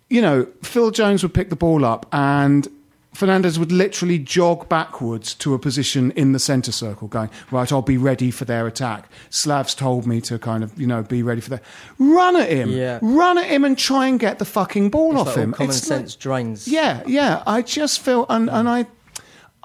you 0.09 0.21
know, 0.21 0.47
Phil 0.63 0.91
Jones 0.91 1.21
would 1.23 1.33
pick 1.33 1.49
the 1.49 1.55
ball 1.55 1.83
up 1.83 2.05
and 2.13 2.67
Fernandes 3.15 3.57
would 3.57 3.71
literally 3.71 4.19
jog 4.19 4.69
backwards 4.69 5.33
to 5.35 5.55
a 5.55 5.59
position 5.59 6.11
in 6.11 6.33
the 6.33 6.39
centre 6.39 6.71
circle, 6.71 7.07
going, 7.07 7.29
Right, 7.49 7.71
I'll 7.71 7.81
be 7.81 7.97
ready 7.97 8.29
for 8.29 8.45
their 8.45 8.67
attack. 8.67 9.09
Slavs 9.31 9.73
told 9.73 10.05
me 10.05 10.21
to 10.21 10.37
kind 10.37 10.63
of, 10.63 10.79
you 10.79 10.85
know, 10.85 11.01
be 11.01 11.23
ready 11.23 11.41
for 11.41 11.49
that. 11.49 11.63
Run 11.97 12.35
at 12.35 12.49
him. 12.49 12.69
Yeah. 12.69 12.99
Run 13.01 13.39
at 13.39 13.47
him 13.47 13.65
and 13.65 13.75
try 13.77 14.05
and 14.07 14.19
get 14.19 14.37
the 14.37 14.45
fucking 14.45 14.91
ball 14.91 15.13
It's 15.13 15.21
off 15.21 15.27
like 15.29 15.35
him. 15.37 15.53
common 15.53 15.69
It's 15.71 15.89
like- 15.89 15.99
sense 15.99 16.15
drains. 16.15 16.67
yeah, 16.67 17.01
yeah. 17.07 17.41
I 17.47 17.63
just 17.63 17.99
feel, 18.01 18.27
and, 18.29 18.49
and 18.51 18.69
I, 18.69 18.85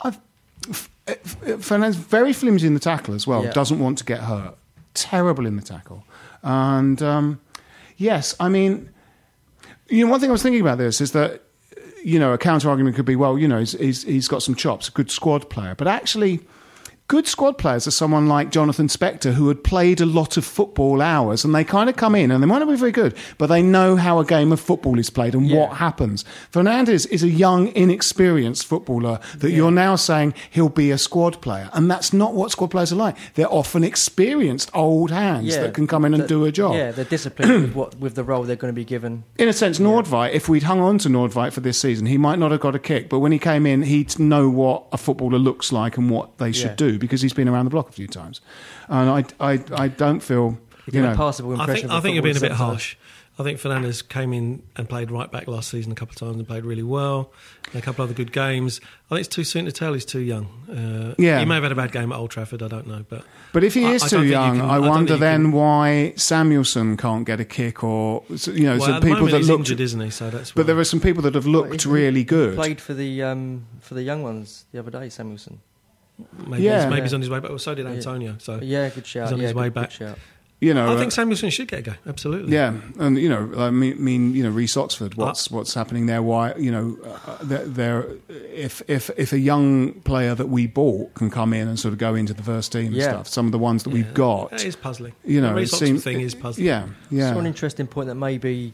I've, 0.03 0.19
Fernandes 1.07 1.97
very 1.97 2.33
flimsy 2.33 2.67
in 2.67 2.75
the 2.75 2.81
tackle 2.81 3.15
as 3.15 3.27
well. 3.27 3.45
Yeah. 3.45 3.51
Doesn't 3.51 3.79
want 3.79 3.99
to 3.99 4.05
get 4.05 4.21
hurt. 4.21 4.57
Terrible 4.95 5.47
in 5.47 5.57
the 5.57 5.63
tackle. 5.63 6.05
And 6.43 7.03
um, 7.03 7.41
yes, 7.97 8.35
I 8.39 8.49
mean, 8.49 8.91
you 9.89 10.05
know, 10.05 10.11
one 10.11 10.21
thing 10.21 10.29
I 10.31 10.33
was 10.33 10.43
thinking 10.43 10.61
about 10.61 10.79
this 10.79 11.01
is 11.01 11.13
that 11.13 11.43
you 12.05 12.19
know 12.19 12.33
a 12.33 12.39
counter 12.39 12.69
argument 12.69 12.97
could 12.97 13.05
be, 13.05 13.17
well, 13.17 13.39
you 13.39 13.49
know, 13.49 13.59
he's, 13.59 13.73
he's, 13.73 14.03
he's 14.05 14.29
got 14.29 14.43
some 14.43 14.55
chops, 14.55 14.89
a 14.89 14.93
good 14.93 15.11
squad 15.11 15.51
player, 15.51 15.75
but 15.75 15.89
actually. 15.89 16.41
Good 17.09 17.27
squad 17.27 17.59
players 17.59 17.87
are 17.87 17.91
someone 17.91 18.27
like 18.27 18.51
Jonathan 18.51 18.87
Spector, 18.87 19.35
who 19.35 19.49
had 19.49 19.63
played 19.63 20.01
a 20.01 20.07
lot 20.07 20.39
of 20.39 20.47
football 20.47 21.03
hours, 21.03 21.45
and 21.45 21.55
they 21.55 21.63
kind 21.63 21.91
of 21.91 21.97
come 21.97 22.15
in 22.15 22.31
and 22.31 22.43
they 22.43 22.47
might 22.47 22.61
not 22.61 22.69
be 22.71 22.77
very 22.77 22.93
good, 22.93 23.15
but 23.37 23.49
they 23.49 23.61
know 23.61 23.97
how 23.97 24.19
a 24.19 24.25
game 24.25 24.51
of 24.51 24.59
football 24.61 24.99
is 24.99 25.11
played 25.11 25.35
and 25.35 25.51
what 25.53 25.77
happens. 25.77 26.25
Fernandes 26.51 27.07
is 27.11 27.23
a 27.23 27.29
young, 27.29 27.69
inexperienced 27.77 28.65
footballer 28.67 29.21
that 29.37 29.51
you're 29.51 29.71
now 29.71 29.95
saying 29.95 30.33
he'll 30.51 30.71
be 30.71 30.91
a 30.91 30.97
squad 30.97 31.43
player, 31.43 31.69
and 31.75 31.91
that's 31.91 32.15
not 32.15 32.33
what 32.33 32.51
squad 32.51 32.69
players 32.71 32.93
are 32.95 32.97
like. 32.97 33.17
They're 33.35 33.53
often 33.53 33.85
experienced 33.85 34.71
old 34.73 35.11
hands 35.11 35.55
that 35.55 35.75
can 35.75 35.87
come 35.87 36.07
in 36.07 36.15
and 36.15 36.23
that- 36.23 36.29
do 36.29 36.47
a 36.47 36.53
job. 36.53 36.77
Yeah, 36.77 36.93
they're 36.93 37.05
disciplined 37.05 37.63
with 37.63 37.75
what 37.75 37.99
with 38.01 38.15
the 38.15 38.25
role 38.25 38.45
they're 38.45 38.57
going 38.57 38.73
to 38.73 38.81
be 38.81 38.85
given. 38.87 39.25
In 39.37 39.49
a 39.49 39.53
sense, 39.53 39.79
Nordtveit, 39.79 40.33
if 40.33 40.49
we'd 40.49 40.63
hung 40.63 40.81
on 40.81 40.97
to 40.99 41.11
Nordtveit 41.11 41.53
for 41.53 41.61
this 41.61 41.79
season, 41.79 42.07
he 42.07 42.17
might 42.17 42.39
not 42.39 42.53
have 42.53 42.61
got 42.61 42.75
a 42.75 42.79
kick. 42.79 43.11
But 43.11 43.19
when 43.19 43.33
he 43.33 43.39
came 43.39 43.67
in, 43.67 43.83
he'd 43.83 44.19
know 44.19 44.49
what 44.49 44.85
a 44.93 44.97
footballer 44.97 45.39
looks 45.39 45.73
like 45.73 45.99
and 45.99 46.09
what 46.09 46.39
they 46.39 46.53
should 46.53 46.71
Yeah. 46.71 46.77
Do 46.93 46.99
because 46.99 47.21
he's 47.23 47.33
been 47.35 47.49
around 47.49 47.65
the 47.67 47.71
block 47.71 47.89
a 47.89 47.93
few 47.93 48.07
times. 48.09 48.41
And 48.89 49.11
I, 49.41 49.53
I, 49.53 49.65
I 49.73 49.89
don't 49.89 50.21
feel, 50.21 50.59
You 50.87 50.93
you 50.93 51.05
a 51.05 51.11
know, 51.11 51.17
passable 51.17 51.61
I 51.61 51.67
think 51.67 51.91
I 51.91 52.01
think 52.01 52.15
you're 52.15 52.23
being 52.23 52.37
a 52.37 52.41
bit 52.41 52.53
harsh. 52.53 52.97
I 53.39 53.45
think 53.45 53.59
Fernandes 53.59 54.07
came 54.07 54.35
in 54.35 54.63
and 54.77 54.87
played 54.87 55.11
right 55.11 55.33
back 55.33 55.49
last 55.49 55.71
season 55.71 55.91
a 55.91 55.95
couple 55.95 56.13
of 56.13 56.19
times 56.19 56.37
and 56.37 56.47
played 56.47 56.67
really 56.67 56.83
well. 56.83 57.33
And 57.73 57.77
a 57.77 57.81
couple 57.81 58.05
of 58.05 58.11
other 58.11 58.15
good 58.15 58.31
games. 58.31 58.79
I 59.07 59.15
think 59.15 59.21
it's 59.27 59.35
too 59.35 59.43
soon 59.43 59.65
to 59.65 59.73
tell. 59.73 59.95
He's 59.95 60.05
too 60.05 60.19
young. 60.21 60.45
Uh, 60.71 61.15
Yeah. 61.17 61.39
he 61.39 61.47
may 61.47 61.55
have 61.55 61.63
had 61.63 61.73
a 61.73 61.75
bad 61.75 61.93
game 61.93 62.13
at 62.13 62.19
Old 62.19 62.31
Trafford. 62.31 62.63
I 62.63 62.69
don't 62.69 62.87
know, 62.87 63.07
but 63.09 63.25
But 63.55 63.65
if 63.65 63.73
he 63.73 63.87
I- 63.87 63.93
is 63.93 64.03
I 64.03 64.09
too 64.09 64.17
don't 64.17 64.25
you 64.27 64.31
young, 64.33 64.59
can- 64.59 64.69
I 64.69 64.79
wonder 64.79 64.99
think 64.99 65.11
you 65.11 65.17
then 65.17 65.43
can- 65.45 65.53
why 65.53 66.13
Samuelsen 66.17 66.99
can't 66.99 67.25
get 67.25 67.41
a 67.41 67.47
kick, 67.47 67.83
or 67.83 68.23
you 68.29 68.65
know, 68.65 68.77
Well, 68.77 68.81
some 68.87 68.95
at 68.97 69.01
the 69.01 69.07
people 69.09 69.27
that 69.29 69.39
he's 69.39 69.49
looked. 69.49 69.61
injured, 69.61 69.81
isn't 69.81 70.01
he? 70.01 70.11
So 70.11 70.29
that's. 70.29 70.53
But 70.53 70.65
why. 70.65 70.67
there 70.67 70.79
are 70.79 70.85
some 70.85 71.01
people 71.01 71.23
that 71.23 71.35
have 71.35 71.47
looked 71.47 71.85
He- 71.85 71.89
really 71.89 72.25
good. 72.25 72.55
Played 72.55 72.83
for 72.83 72.93
the 72.93 73.23
um, 73.23 73.65
for 73.81 73.95
the 73.95 74.03
young 74.03 74.23
ones 74.23 74.67
the 74.73 74.79
other 74.79 74.91
day, 74.91 75.09
Samuelsen. 75.09 75.61
Maybe, 76.47 76.63
Yeah. 76.65 76.83
he's, 76.83 76.91
maybe 76.91 77.03
he's 77.03 77.15
on 77.15 77.21
his 77.21 77.31
way 77.31 77.41
back. 77.41 77.51
Well, 77.51 77.59
so 77.59 77.75
did 77.75 77.87
Antonio. 77.87 78.37
So 78.39 78.59
Yeah, 78.63 78.89
good 78.91 79.07
shout. 79.07 79.29
He's 79.29 79.33
on 79.33 79.39
yeah, 79.39 79.43
his 79.45 79.53
good, 79.53 79.61
way 79.61 79.69
back. 79.71 79.91
shout. 79.91 80.19
You 80.61 80.75
know, 80.75 80.93
I 80.93 80.95
uh, 80.95 80.99
think 81.01 81.11
Samuelsen 81.11 81.51
should 81.51 81.67
get 81.67 81.81
a 81.81 81.83
go. 81.83 81.93
Absolutely. 82.07 82.53
Yeah, 82.53 82.75
and 83.01 83.19
you 83.19 83.29
know, 83.29 83.51
I 83.57 83.71
mean, 83.73 84.03
mean 84.03 84.33
you 84.33 84.45
know, 84.45 84.51
Reece 84.51 84.77
Oxford. 84.77 85.17
What's 85.17 85.51
what's 85.51 85.75
happening 85.75 86.07
there? 86.07 86.23
Why 86.23 86.55
you 86.55 86.71
know, 86.71 86.97
uh, 87.27 87.39
there, 87.43 87.65
there, 87.67 88.07
if 88.29 88.81
if 88.87 89.11
if 89.17 89.33
a 89.33 89.41
young 89.41 89.93
player 90.03 90.37
that 90.37 90.51
we 90.51 90.69
bought 90.69 91.15
can 91.15 91.31
come 91.31 91.53
in 91.53 91.67
and 91.67 91.81
sort 91.81 91.91
of 91.93 91.99
go 91.99 92.15
into 92.15 92.33
the 92.33 92.45
first 92.45 92.71
team 92.71 92.93
and 92.95 93.03
stuff, 93.03 93.27
some 93.27 93.47
of 93.47 93.51
the 93.51 93.59
ones 93.59 93.83
that 93.83 93.91
we've 93.91 94.15
got, 94.15 94.51
That 94.51 94.65
is 94.65 94.77
puzzling. 94.77 95.15
you 95.25 95.41
know, 95.41 95.49
the 95.49 95.55
it 95.57 95.61
Reece 95.63 95.73
Oxford 95.73 95.87
seems 95.87 96.05
thing 96.05 96.21
is 96.21 96.37
puzzling. 96.37 96.65
Yeah, 96.69 96.87
yeah. 97.11 97.33
So 97.33 97.41
an 97.41 97.47
interesting 97.47 97.89
point 97.89 98.07
that 98.07 98.15
maybe 98.15 98.73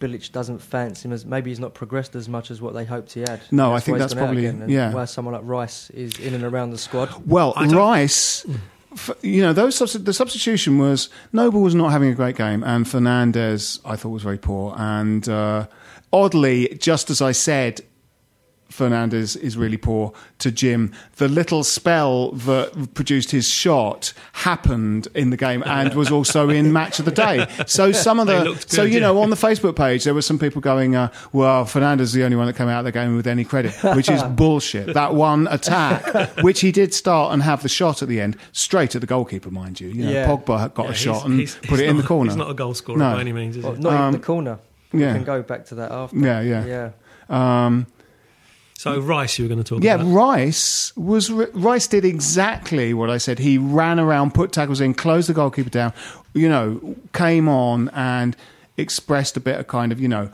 Bilic 0.00 0.32
doesn't 0.32 0.58
fancy 0.60 1.06
him 1.06 1.12
as 1.12 1.24
maybe 1.24 1.50
he's 1.50 1.60
not 1.60 1.74
progressed 1.74 2.16
as 2.16 2.28
much 2.28 2.50
as 2.50 2.60
what 2.60 2.74
they 2.74 2.84
hoped 2.84 3.12
he 3.12 3.20
had. 3.20 3.40
No, 3.52 3.68
I 3.68 3.74
why 3.74 3.80
think 3.80 3.96
he's 3.98 4.02
that's 4.04 4.14
gone 4.14 4.22
out 4.22 4.26
probably- 4.28 4.46
again, 4.46 4.68
yeah. 4.68 4.92
Why 4.92 5.04
someone 5.04 5.34
like 5.34 5.44
Rice 5.44 5.90
is 5.90 6.18
in 6.18 6.34
and 6.34 6.42
around 6.42 6.70
the 6.70 6.78
squad. 6.78 7.10
Well, 7.26 7.52
Rice, 7.56 8.44
f- 8.92 9.10
you 9.22 9.42
know, 9.42 9.52
those 9.52 9.76
substi- 9.78 10.04
the 10.04 10.12
substitution 10.12 10.78
was 10.78 11.10
Noble 11.32 11.60
was 11.60 11.74
not 11.74 11.90
having 11.92 12.08
a 12.10 12.14
great 12.14 12.36
game, 12.36 12.64
and 12.64 12.86
Fernandes 12.86 13.78
I 13.84 13.94
thought 13.96 14.08
was 14.10 14.22
very 14.22 14.38
poor, 14.38 14.74
and 14.76 15.28
uh, 15.28 15.66
oddly, 16.12 16.76
just 16.80 17.10
as 17.10 17.20
I 17.22 17.32
said. 17.32 17.82
Fernandes 18.70 19.36
is 19.36 19.56
really 19.56 19.76
poor 19.76 20.12
to 20.38 20.50
Jim. 20.50 20.92
The 21.16 21.28
little 21.28 21.64
spell 21.64 22.30
that 22.32 22.94
produced 22.94 23.30
his 23.30 23.48
shot 23.48 24.12
happened 24.32 25.08
in 25.14 25.30
the 25.30 25.36
game 25.36 25.62
and 25.66 25.94
was 25.94 26.10
also 26.10 26.48
in 26.48 26.72
match 26.72 26.98
of 26.98 27.04
the 27.04 27.10
day. 27.10 27.46
So 27.66 27.92
some 27.92 28.18
of 28.20 28.26
the 28.26 28.44
looked 28.44 28.70
so 28.70 28.84
good, 28.84 28.94
you 28.94 29.00
know 29.00 29.14
yeah. 29.16 29.22
on 29.22 29.30
the 29.30 29.36
Facebook 29.36 29.76
page 29.76 30.04
there 30.04 30.14
were 30.14 30.22
some 30.22 30.38
people 30.38 30.60
going, 30.60 30.94
uh, 30.96 31.10
"Well, 31.32 31.64
Fernandes 31.64 32.00
is 32.00 32.12
the 32.12 32.24
only 32.24 32.36
one 32.36 32.46
that 32.46 32.56
came 32.56 32.68
out 32.68 32.78
of 32.80 32.84
the 32.84 32.92
game 32.92 33.16
with 33.16 33.26
any 33.26 33.44
credit," 33.44 33.72
which 33.96 34.08
is 34.08 34.22
bullshit. 34.40 34.94
That 34.94 35.14
one 35.14 35.46
attack, 35.50 36.36
which 36.42 36.60
he 36.60 36.72
did 36.72 36.94
start 36.94 37.32
and 37.32 37.42
have 37.42 37.62
the 37.62 37.68
shot 37.68 38.02
at 38.02 38.08
the 38.08 38.20
end, 38.20 38.36
straight 38.52 38.94
at 38.94 39.00
the 39.00 39.06
goalkeeper, 39.06 39.50
mind 39.50 39.80
you. 39.80 39.88
You 39.88 40.04
know, 40.06 40.10
Yeah. 40.12 40.26
Pogba 40.28 40.72
got 40.74 40.84
Yeah, 40.86 40.90
a 40.92 40.94
shot 40.94 41.24
and 41.26 41.40
he's- 41.40 41.56
put 41.56 41.70
he's 41.70 41.80
it 41.80 41.88
in 41.88 41.96
the 41.96 42.02
corner. 42.02 42.30
He's 42.30 42.36
not 42.36 42.50
a 42.50 42.54
goal 42.54 42.74
scorer 42.74 42.98
No. 42.98 43.14
by 43.14 43.20
any 43.20 43.32
means, 43.32 43.56
is 43.56 43.64
Well, 43.64 43.74
he? 43.74 43.80
not 43.82 43.92
even 43.92 44.02
Um, 44.04 44.12
the 44.12 44.18
corner. 44.18 44.58
We 44.92 45.00
yeah. 45.02 45.12
can 45.14 45.24
go 45.24 45.42
back 45.42 45.66
to 45.66 45.74
that 45.76 45.92
after. 45.92 46.16
Yeah, 46.16 46.40
yeah. 46.40 46.64
yeah. 47.30 47.64
Um, 47.66 47.86
So 48.80 48.98
Rice, 48.98 49.38
you 49.38 49.44
were 49.44 49.50
going 49.50 49.62
to 49.62 49.68
talk 49.68 49.76
about. 49.76 49.84
Yeah, 49.84 49.96
about. 49.96 50.06
Rice 50.06 50.96
was 50.96 51.30
Rice 51.30 51.86
did 51.86 52.06
exactly 52.06 52.94
what 52.94 53.10
I 53.10 53.18
said. 53.18 53.38
He 53.38 53.58
ran 53.58 54.00
around, 54.00 54.32
put 54.32 54.52
tackles 54.52 54.80
in, 54.80 54.94
closed 54.94 55.28
the 55.28 55.34
goalkeeper 55.34 55.68
down. 55.68 55.92
You 56.32 56.48
know, 56.48 56.96
came 57.12 57.46
on 57.46 57.90
and 57.90 58.34
expressed 58.78 59.36
a 59.36 59.40
bit 59.40 59.60
of 59.60 59.66
kind 59.66 59.92
of 59.92 60.00
you 60.00 60.08
know 60.08 60.30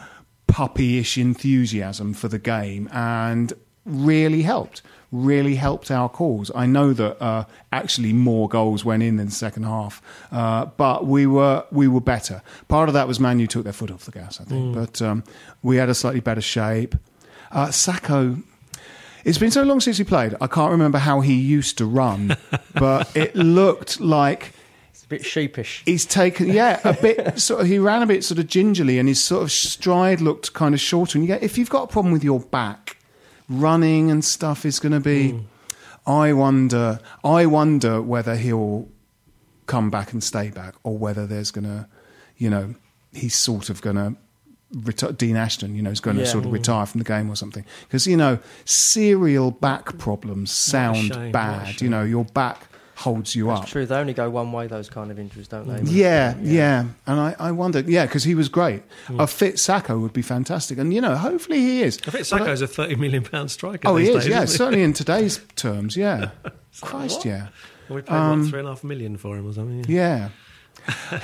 puppyish 0.46 1.20
enthusiasm 1.20 2.14
for 2.14 2.28
the 2.28 2.38
game, 2.38 2.88
and 2.92 3.52
really 3.84 4.42
helped. 4.42 4.80
Really 5.10 5.56
helped 5.56 5.90
our 5.90 6.08
cause. 6.08 6.52
I 6.54 6.66
know 6.66 6.92
that 6.92 7.20
uh, 7.20 7.46
actually 7.72 8.12
more 8.12 8.48
goals 8.48 8.84
went 8.84 9.02
in 9.02 9.18
in 9.18 9.26
the 9.26 9.32
second 9.32 9.64
half, 9.64 10.00
uh, 10.30 10.66
but 10.66 11.04
we 11.04 11.26
were 11.26 11.64
we 11.72 11.88
were 11.88 12.00
better. 12.00 12.42
Part 12.68 12.88
of 12.88 12.92
that 12.92 13.08
was 13.08 13.18
Man 13.18 13.40
U 13.40 13.48
took 13.48 13.64
their 13.64 13.72
foot 13.72 13.90
off 13.90 14.04
the 14.04 14.12
gas, 14.12 14.40
I 14.40 14.44
think, 14.44 14.72
but 14.72 15.02
um, 15.02 15.24
we 15.64 15.78
had 15.78 15.88
a 15.88 15.94
slightly 15.96 16.20
better 16.20 16.40
shape. 16.40 16.94
Uh, 17.50 17.66
Sakho, 17.68 18.42
it's 19.24 19.38
been 19.38 19.50
so 19.50 19.62
long 19.62 19.80
since 19.80 19.98
he 19.98 20.04
played. 20.04 20.34
I 20.40 20.46
can't 20.46 20.70
remember 20.70 20.98
how 20.98 21.20
he 21.20 21.34
used 21.34 21.78
to 21.78 21.86
run, 21.86 22.36
but 22.74 23.14
it 23.16 23.34
looked 23.34 24.00
like 24.00 24.52
It's 24.90 25.04
a 25.04 25.08
bit 25.08 25.24
sheepish. 25.24 25.82
he's 25.84 26.04
taken. 26.06 26.48
Yeah, 26.48 26.80
a 26.84 26.92
bit. 26.94 27.38
Sort 27.38 27.62
of, 27.62 27.66
he 27.66 27.78
ran 27.78 28.02
a 28.02 28.06
bit 28.06 28.24
sort 28.24 28.38
of 28.38 28.46
gingerly, 28.46 28.98
and 28.98 29.08
his 29.08 29.22
sort 29.22 29.42
of 29.42 29.50
stride 29.52 30.20
looked 30.20 30.52
kind 30.52 30.74
of 30.74 30.80
shorter. 30.80 31.18
And 31.18 31.24
you 31.26 31.34
get 31.34 31.42
if 31.42 31.56
you've 31.58 31.70
got 31.70 31.84
a 31.84 31.86
problem 31.88 32.12
with 32.12 32.22
your 32.24 32.40
back, 32.40 32.96
running 33.48 34.10
and 34.10 34.24
stuff 34.24 34.64
is 34.64 34.78
going 34.78 34.92
to 34.92 35.00
be. 35.00 35.40
I 36.06 36.32
wonder. 36.32 37.00
I 37.24 37.46
wonder 37.46 38.00
whether 38.00 38.36
he'll 38.36 38.88
come 39.66 39.90
back 39.90 40.12
and 40.12 40.22
stay 40.22 40.50
back, 40.50 40.74
or 40.84 40.96
whether 40.96 41.26
there's 41.26 41.50
going 41.50 41.64
to, 41.64 41.88
you 42.36 42.48
know, 42.48 42.76
he's 43.12 43.34
sort 43.34 43.70
of 43.70 43.82
going 43.82 43.96
to. 43.96 44.14
Reti- 44.74 45.16
Dean 45.16 45.36
Ashton, 45.36 45.74
you 45.76 45.82
know, 45.82 45.90
is 45.90 46.00
going 46.00 46.16
to 46.16 46.26
sort 46.26 46.44
of 46.44 46.52
retire 46.52 46.86
from 46.86 46.98
the 46.98 47.04
game 47.04 47.30
or 47.30 47.36
something 47.36 47.64
because 47.82 48.06
you 48.06 48.16
know 48.16 48.38
serial 48.64 49.50
back 49.52 49.96
problems 49.98 50.50
sound 50.52 51.12
shame, 51.14 51.32
bad. 51.32 51.80
You 51.80 51.88
know, 51.88 52.02
your 52.02 52.24
back 52.24 52.66
holds 52.96 53.36
you 53.36 53.50
up. 53.50 53.66
True. 53.66 53.86
They 53.86 53.94
only 53.94 54.14
go 54.14 54.28
one 54.30 54.50
way. 54.52 54.66
Those 54.66 54.88
kind 54.88 55.10
of 55.10 55.18
injuries, 55.18 55.48
don't 55.48 55.68
they? 55.68 55.90
Yeah, 55.90 56.34
yeah, 56.40 56.86
And 57.06 57.20
I, 57.20 57.36
I 57.38 57.52
wondered, 57.52 57.88
yeah, 57.88 58.06
because 58.06 58.24
he 58.24 58.34
was 58.34 58.48
great. 58.48 58.82
Hmm. 59.06 59.20
A 59.20 59.26
fit 59.26 59.56
Sakho 59.56 60.00
would 60.00 60.14
be 60.14 60.22
fantastic. 60.22 60.78
And, 60.78 60.92
you 60.94 61.00
know, 61.02 61.14
hopefully 61.14 61.58
he 61.58 61.82
is. 61.82 61.98
I 62.06 62.10
think 62.10 62.28
But 62.30 62.48
is 62.48 62.62
a 62.62 62.66
thirty 62.66 62.96
million 62.96 63.22
pound 63.22 63.50
striker. 63.50 63.86
Oh, 63.86 63.96
he 63.96 64.08
is, 64.08 64.24
days, 64.24 64.28
yeah. 64.28 64.44
Certainly 64.46 64.82
in 64.82 64.94
today's 64.94 65.40
terms, 65.56 65.96
yeah. 65.96 66.30
Christ, 66.80 67.24
yeah. 67.24 67.48
We 67.88 68.02
paid 68.02 68.14
what, 68.14 68.48
three 68.48 68.58
and 68.60 68.68
a 68.68 68.72
half 68.72 68.82
million 68.82 69.16
for 69.16 69.36
him 69.36 69.46
or 69.46 69.52
something. 69.52 69.84
Um, 69.84 69.84
Yeah. 69.88 70.30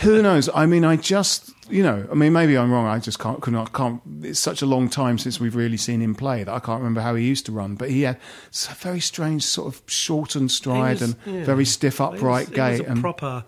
Who 0.00 0.22
knows? 0.22 0.48
I 0.54 0.66
mean, 0.66 0.84
I 0.84 0.96
just, 0.96 1.52
you 1.70 1.82
know, 1.82 2.06
I 2.10 2.14
mean, 2.14 2.32
maybe 2.32 2.56
I'm 2.58 2.72
wrong. 2.72 2.86
I 2.86 2.98
just 2.98 3.18
can't, 3.20 3.40
could 3.40 3.52
not, 3.52 3.72
can't. 3.72 4.00
It's 4.22 4.40
such 4.40 4.60
a 4.62 4.66
long 4.66 4.88
time 4.88 5.18
since 5.18 5.38
we've 5.38 5.54
really 5.54 5.76
seen 5.76 6.00
him 6.00 6.14
play 6.14 6.42
that 6.44 6.52
I 6.52 6.58
can't 6.58 6.80
remember 6.80 7.00
how 7.00 7.14
he 7.14 7.24
used 7.24 7.46
to 7.46 7.52
run. 7.52 7.76
But 7.76 7.90
he 7.90 8.02
had 8.02 8.16
a 8.70 8.74
very 8.74 9.00
strange 9.00 9.44
sort 9.44 9.72
of 9.72 9.82
shortened 9.86 10.50
stride 10.50 11.00
was- 11.00 11.02
and 11.02 11.16
yeah. 11.26 11.44
very 11.44 11.64
stiff 11.64 12.00
was- 12.00 12.14
upright 12.18 12.48
he 12.48 12.54
gait. 12.56 12.70
was 12.72 12.80
a 12.80 12.84
and 12.84 13.00
proper 13.00 13.44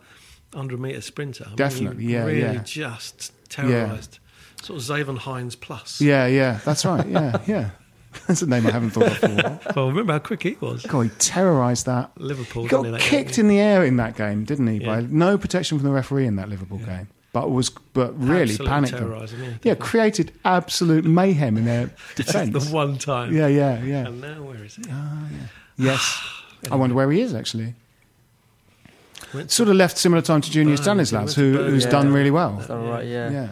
hundred 0.55 0.79
meter 0.81 1.01
sprinter. 1.01 1.47
I 1.51 1.55
Definitely, 1.57 2.05
he 2.05 2.13
yeah, 2.13 2.25
really 2.25 2.41
yeah. 2.41 2.63
just 2.65 3.33
terrorised. 3.49 4.21
Sort 4.63 4.79
of 4.81 4.85
Zavon 4.87 5.19
Hines 5.19 5.57
plus. 5.57 6.01
yeah, 6.01 6.27
yeah, 6.27 6.61
that's 6.65 6.85
right. 6.85 7.07
Yeah, 7.09 7.41
yeah. 7.47 7.71
That's 8.27 8.43
a 8.43 8.47
name 8.47 8.67
I 8.67 8.71
haven't 8.71 8.91
thought 8.91 9.07
of 9.07 9.21
before. 9.21 9.61
Well, 9.77 9.89
remember 9.89 10.13
how 10.15 10.19
quick 10.21 10.43
he 10.43 10.57
was. 10.61 10.85
God, 10.87 11.01
he 11.03 11.09
terrorised 11.19 11.87
that. 11.87 12.11
Liverpool 12.19 12.63
He 12.65 12.69
didn't 12.69 12.83
got 12.83 12.87
he, 12.87 12.93
that 12.93 13.01
kicked 13.01 13.37
game? 13.37 13.45
in 13.47 13.49
the 13.49 13.59
air 13.61 13.85
in 13.85 13.97
that 13.97 14.17
game, 14.17 14.45
didn't 14.45 14.67
he? 14.67 14.79
By 14.81 15.03
no 15.03 15.37
protection 15.39 15.79
from 15.79 15.87
the 15.87 15.93
referee 15.93 16.27
in 16.27 16.37
that 16.37 16.49
Liverpool 16.49 16.79
game. 16.79 17.09
but 17.33 17.51
was 17.51 17.71
but 17.71 18.13
really 18.19 18.53
Absolutely 18.55 18.67
panicked 18.69 18.97
them. 18.99 19.41
yeah, 19.43 19.55
yeah, 19.63 19.75
created 19.75 20.33
absolute 20.45 21.05
mayhem 21.05 21.57
in 21.57 21.65
their 21.65 21.91
defence. 22.15 22.67
the 22.69 22.75
one 22.75 22.97
time. 22.99 23.35
yeah, 23.35 23.47
yeah, 23.49 23.83
yeah. 23.83 24.07
And 24.07 24.21
now 24.21 24.43
where 24.43 24.65
is 24.65 24.79
it? 24.79 24.87
Ah, 24.91 25.27
yes, 25.77 26.23
I 26.71 26.77
wonder 26.77 26.95
where 26.95 27.11
he 27.11 27.21
is 27.21 27.35
actually. 27.35 27.75
Went 29.33 29.51
Sort 29.51 29.69
of 29.69 29.75
left 29.77 29.99
similar 29.99 30.23
time 30.23 30.41
to 30.43 30.51
Junior 30.51 30.77
Burnley, 30.77 31.05
Stanislas, 31.05 31.35
he 31.35 31.43
went 31.43 31.55
to 31.57 31.59
who, 31.65 31.71
who's 31.71 31.85
Burnley. 31.87 32.03
done 32.05 32.13
really 32.13 32.31
well. 32.31 32.61
Is 32.61 32.69
that 32.69 32.77
all 32.77 32.89
right? 32.89 33.05
Yeah. 33.07 33.49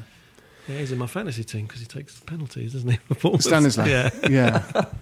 Yeah, 0.68 0.75
Yeah, 0.75 0.81
he's 0.81 0.92
in 0.92 0.98
my 0.98 1.07
fantasy 1.07 1.44
team 1.44 1.66
because 1.66 1.81
he 1.81 1.87
takes 1.87 2.20
penalties, 2.20 2.72
doesn't 2.72 2.90
he? 2.90 2.96
for 3.14 3.37
Bournemouth? 3.38 3.77
Yeah. 3.87 4.11
yeah. 4.29 4.85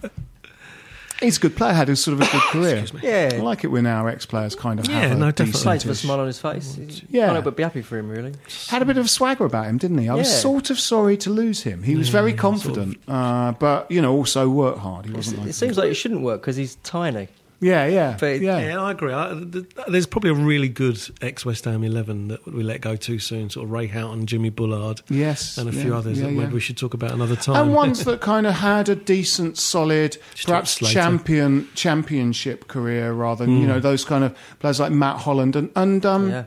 He's 1.20 1.36
a 1.36 1.40
good 1.40 1.54
player. 1.54 1.74
Had 1.74 1.90
a 1.90 1.96
sort 1.96 2.14
of 2.18 2.26
a 2.26 2.32
good 2.32 2.40
career. 2.50 2.76
Excuse 2.78 3.02
me. 3.02 3.12
I 3.12 3.28
like 3.40 3.62
it 3.62 3.66
when 3.66 3.86
our 3.86 4.08
ex-players 4.08 4.54
kind 4.54 4.80
of 4.80 4.86
Yeah, 4.88 5.00
have 5.00 5.10
a 5.12 5.14
no, 5.16 5.30
definitely. 5.30 5.60
Plays 5.62 5.84
with 5.84 5.98
a 5.98 6.00
smile 6.00 6.20
on 6.20 6.26
his 6.26 6.40
face. 6.40 6.78
Yeah. 7.10 7.26
Can't 7.26 7.32
help 7.32 7.44
but 7.44 7.56
be 7.58 7.62
happy 7.62 7.82
for 7.82 7.98
him, 7.98 8.08
really. 8.08 8.32
had 8.68 8.80
a 8.80 8.86
bit 8.86 8.96
of 8.96 9.10
swagger 9.10 9.44
about 9.44 9.66
him, 9.66 9.76
didn't 9.76 9.98
he? 9.98 10.08
I 10.08 10.14
was 10.14 10.40
sort 10.40 10.70
of 10.70 10.80
sorry 10.80 11.18
to 11.18 11.28
lose 11.28 11.62
him. 11.62 11.82
He 11.82 11.94
was 11.94 12.08
very 12.08 12.30
Yeah, 12.30 12.38
confident, 12.38 12.98
uh, 13.06 13.52
but 13.52 13.90
you 13.90 14.00
know, 14.00 14.14
also 14.14 14.48
worked 14.48 14.78
hard. 14.78 15.04
He 15.04 15.12
wasn't. 15.12 15.40
It 15.40 15.44
Like, 15.46 15.54
seems 15.54 15.76
like 15.76 15.90
it 15.90 15.94
shouldn't 15.94 16.22
work 16.22 16.40
because 16.40 16.56
he's 16.56 16.76
tiny. 16.76 17.28
Yeah, 17.60 17.86
yeah, 17.86 18.16
But- 18.18 18.40
yeah. 18.40 18.58
Yeah, 18.58 18.80
I 18.82 18.90
agree. 18.92 19.12
I, 19.12 19.38
th- 19.52 19.66
there's 19.88 20.06
probably 20.06 20.30
a 20.30 20.34
really 20.34 20.68
good 20.68 20.98
ex 21.20 21.44
West 21.44 21.64
Ham 21.66 21.84
11 21.84 22.28
that 22.28 22.46
we 22.46 22.62
let 22.62 22.80
go 22.80 22.96
too 22.96 23.18
soon, 23.18 23.50
sort 23.50 23.64
of 23.64 23.70
Ray 23.70 23.86
Houghton, 23.86 24.26
Jimmy 24.26 24.50
Bullard, 24.50 25.02
Yes, 25.08 25.58
and 25.58 25.68
a 25.68 25.72
yeah, 25.72 25.82
few 25.82 25.94
others 25.94 26.18
yeah, 26.18 26.26
that 26.26 26.32
maybe 26.32 26.52
we 26.54 26.60
should 26.60 26.76
talk 26.78 26.94
about 26.94 27.12
another 27.12 27.36
time. 27.36 27.56
and 27.66 27.74
ones 27.74 28.04
that 28.04 28.20
kind 28.20 28.46
of 28.46 28.54
had 28.54 28.88
a 28.88 28.94
decent, 28.96 29.58
solid, 29.58 30.16
Stuart 30.34 30.46
perhaps 30.46 30.78
champion 30.78 31.68
championship 31.74 32.66
career, 32.68 33.12
rather 33.12 33.44
Hmm. 33.44 33.50
than 33.52 33.60
you 33.60 33.66
know 33.66 33.80
those 33.80 34.04
kind 34.04 34.24
of 34.24 34.34
players 34.58 34.80
like 34.80 34.92
Matt 34.92 35.18
Holland 35.18 35.54
and 35.56 35.70
and 35.76 36.04
um, 36.06 36.30
Yeah. 36.30 36.44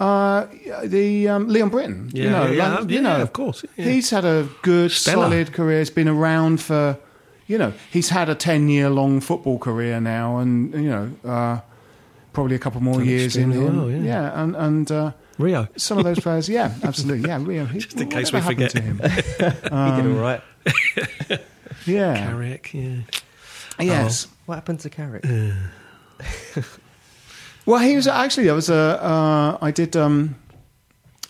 uh, 0.00 0.46
the 0.84 1.28
um, 1.28 1.48
Leon 1.48 1.68
Britton. 1.70 2.10
you 2.12 2.24
Yeah, 2.24 2.30
know, 2.30 2.46
yeah, 2.50 2.74
like, 2.78 2.90
you 2.90 2.96
yeah, 2.96 3.00
know, 3.02 3.20
of 3.22 3.32
course, 3.32 3.64
he's 3.76 4.10
had 4.10 4.24
a 4.24 4.48
good, 4.62 4.90
Stellar. 4.90 5.24
solid 5.24 5.52
career. 5.52 5.78
He's 5.80 5.90
been 5.90 6.08
around 6.08 6.60
for, 6.60 6.98
you 7.46 7.58
know, 7.58 7.72
he's 7.90 8.08
had 8.10 8.28
a 8.28 8.34
ten-year-long 8.34 9.20
football 9.20 9.58
career 9.58 10.00
now, 10.00 10.38
and 10.38 10.72
you 10.74 10.88
know, 10.90 11.12
uh, 11.24 11.60
probably 12.32 12.56
a 12.56 12.58
couple 12.58 12.80
more 12.80 12.96
Done 12.96 13.04
years 13.06 13.36
in 13.36 13.50
extremely 13.50 13.66
him. 13.66 13.76
well, 13.76 13.90
yeah. 13.90 14.42
and 14.42 14.56
and. 14.56 14.90
Uh, 14.92 15.12
Rio. 15.38 15.66
some 15.76 15.96
of 15.98 16.04
those 16.04 16.20
players, 16.20 16.46
yeah, 16.48 16.74
absolutely, 16.84 17.26
yeah. 17.28 17.38
Rio, 17.42 17.64
he- 17.64 17.78
Just 17.80 17.98
in 18.00 18.08
case 18.10 18.32
we 18.32 18.40
happened 18.40 18.70
to 18.70 18.82
forget. 18.82 18.82
him? 18.82 18.98
he 19.96 20.02
did 20.02 20.14
all 20.16 20.20
right. 20.22 20.42
Yeah, 21.86 22.14
Carrick, 22.16 22.74
yeah. 22.74 22.98
yes. 23.80 24.28
What 24.46 24.54
happened 24.56 24.80
to 24.80 24.90
Carrick? 24.90 25.24
Well, 27.64 27.78
he 27.80 27.94
was 27.96 28.06
actually. 28.08 28.50
I 28.50 28.52
was 28.54 28.68
a. 28.70 29.02
Uh, 29.02 29.58
I 29.60 29.70
did. 29.70 29.96
Um, 29.96 30.36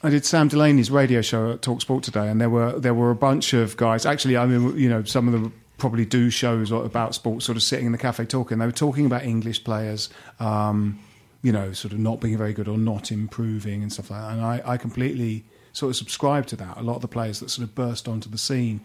I 0.03 0.11
did 0.11 0.25
Sam 0.25 0.49
Delaney's 0.49 0.91
radio 0.91 1.21
show 1.21 1.53
at 1.53 1.63
Talk 1.63 1.81
Sport 1.81 2.03
today, 2.05 2.29
and 2.29 2.41
there 2.41 2.51
were 2.51 2.79
there 2.79 2.95
were 2.95 3.11
a 3.11 3.15
bunch 3.15 3.53
of 3.53 3.77
guys. 3.77 4.07
Actually, 4.07 4.37
I 4.37 4.47
mean, 4.47 4.77
you 4.79 4.89
know, 4.89 5.05
some 5.05 5.27
of 5.27 5.33
them 5.33 5.53
probably 5.83 6.05
do 6.05 6.31
shows 6.31 6.71
about 6.71 7.13
sports, 7.13 7.45
sort 7.45 7.57
of 7.57 7.63
sitting 7.65 7.87
in 7.87 7.91
the 7.91 7.99
cafe 7.99 8.25
talking. 8.25 8.59
They 8.59 8.67
were 8.67 8.71
talking 8.71 9.05
about 9.05 9.25
English 9.25 9.65
players, 9.65 10.11
um, 10.39 11.01
you 11.43 11.51
know, 11.51 11.73
sort 11.73 11.93
of 11.93 11.99
not 11.99 12.21
being 12.21 12.39
very 12.39 12.53
good 12.53 12.69
or 12.69 12.79
not 12.79 13.11
improving 13.11 13.83
and 13.83 13.93
stuff 13.93 14.09
like 14.13 14.21
that. 14.21 14.31
And 14.31 14.41
I, 14.43 14.63
I 14.65 14.77
completely 14.77 15.45
sort 15.73 15.91
of 15.91 15.97
subscribe 15.97 16.47
to 16.47 16.57
that. 16.57 16.77
A 16.77 16.83
lot 16.83 16.95
of 16.95 17.03
the 17.03 17.09
players 17.09 17.41
that 17.41 17.51
sort 17.51 17.67
of 17.67 17.75
burst 17.75 18.07
onto 18.07 18.31
the 18.31 18.39
scene, 18.39 18.81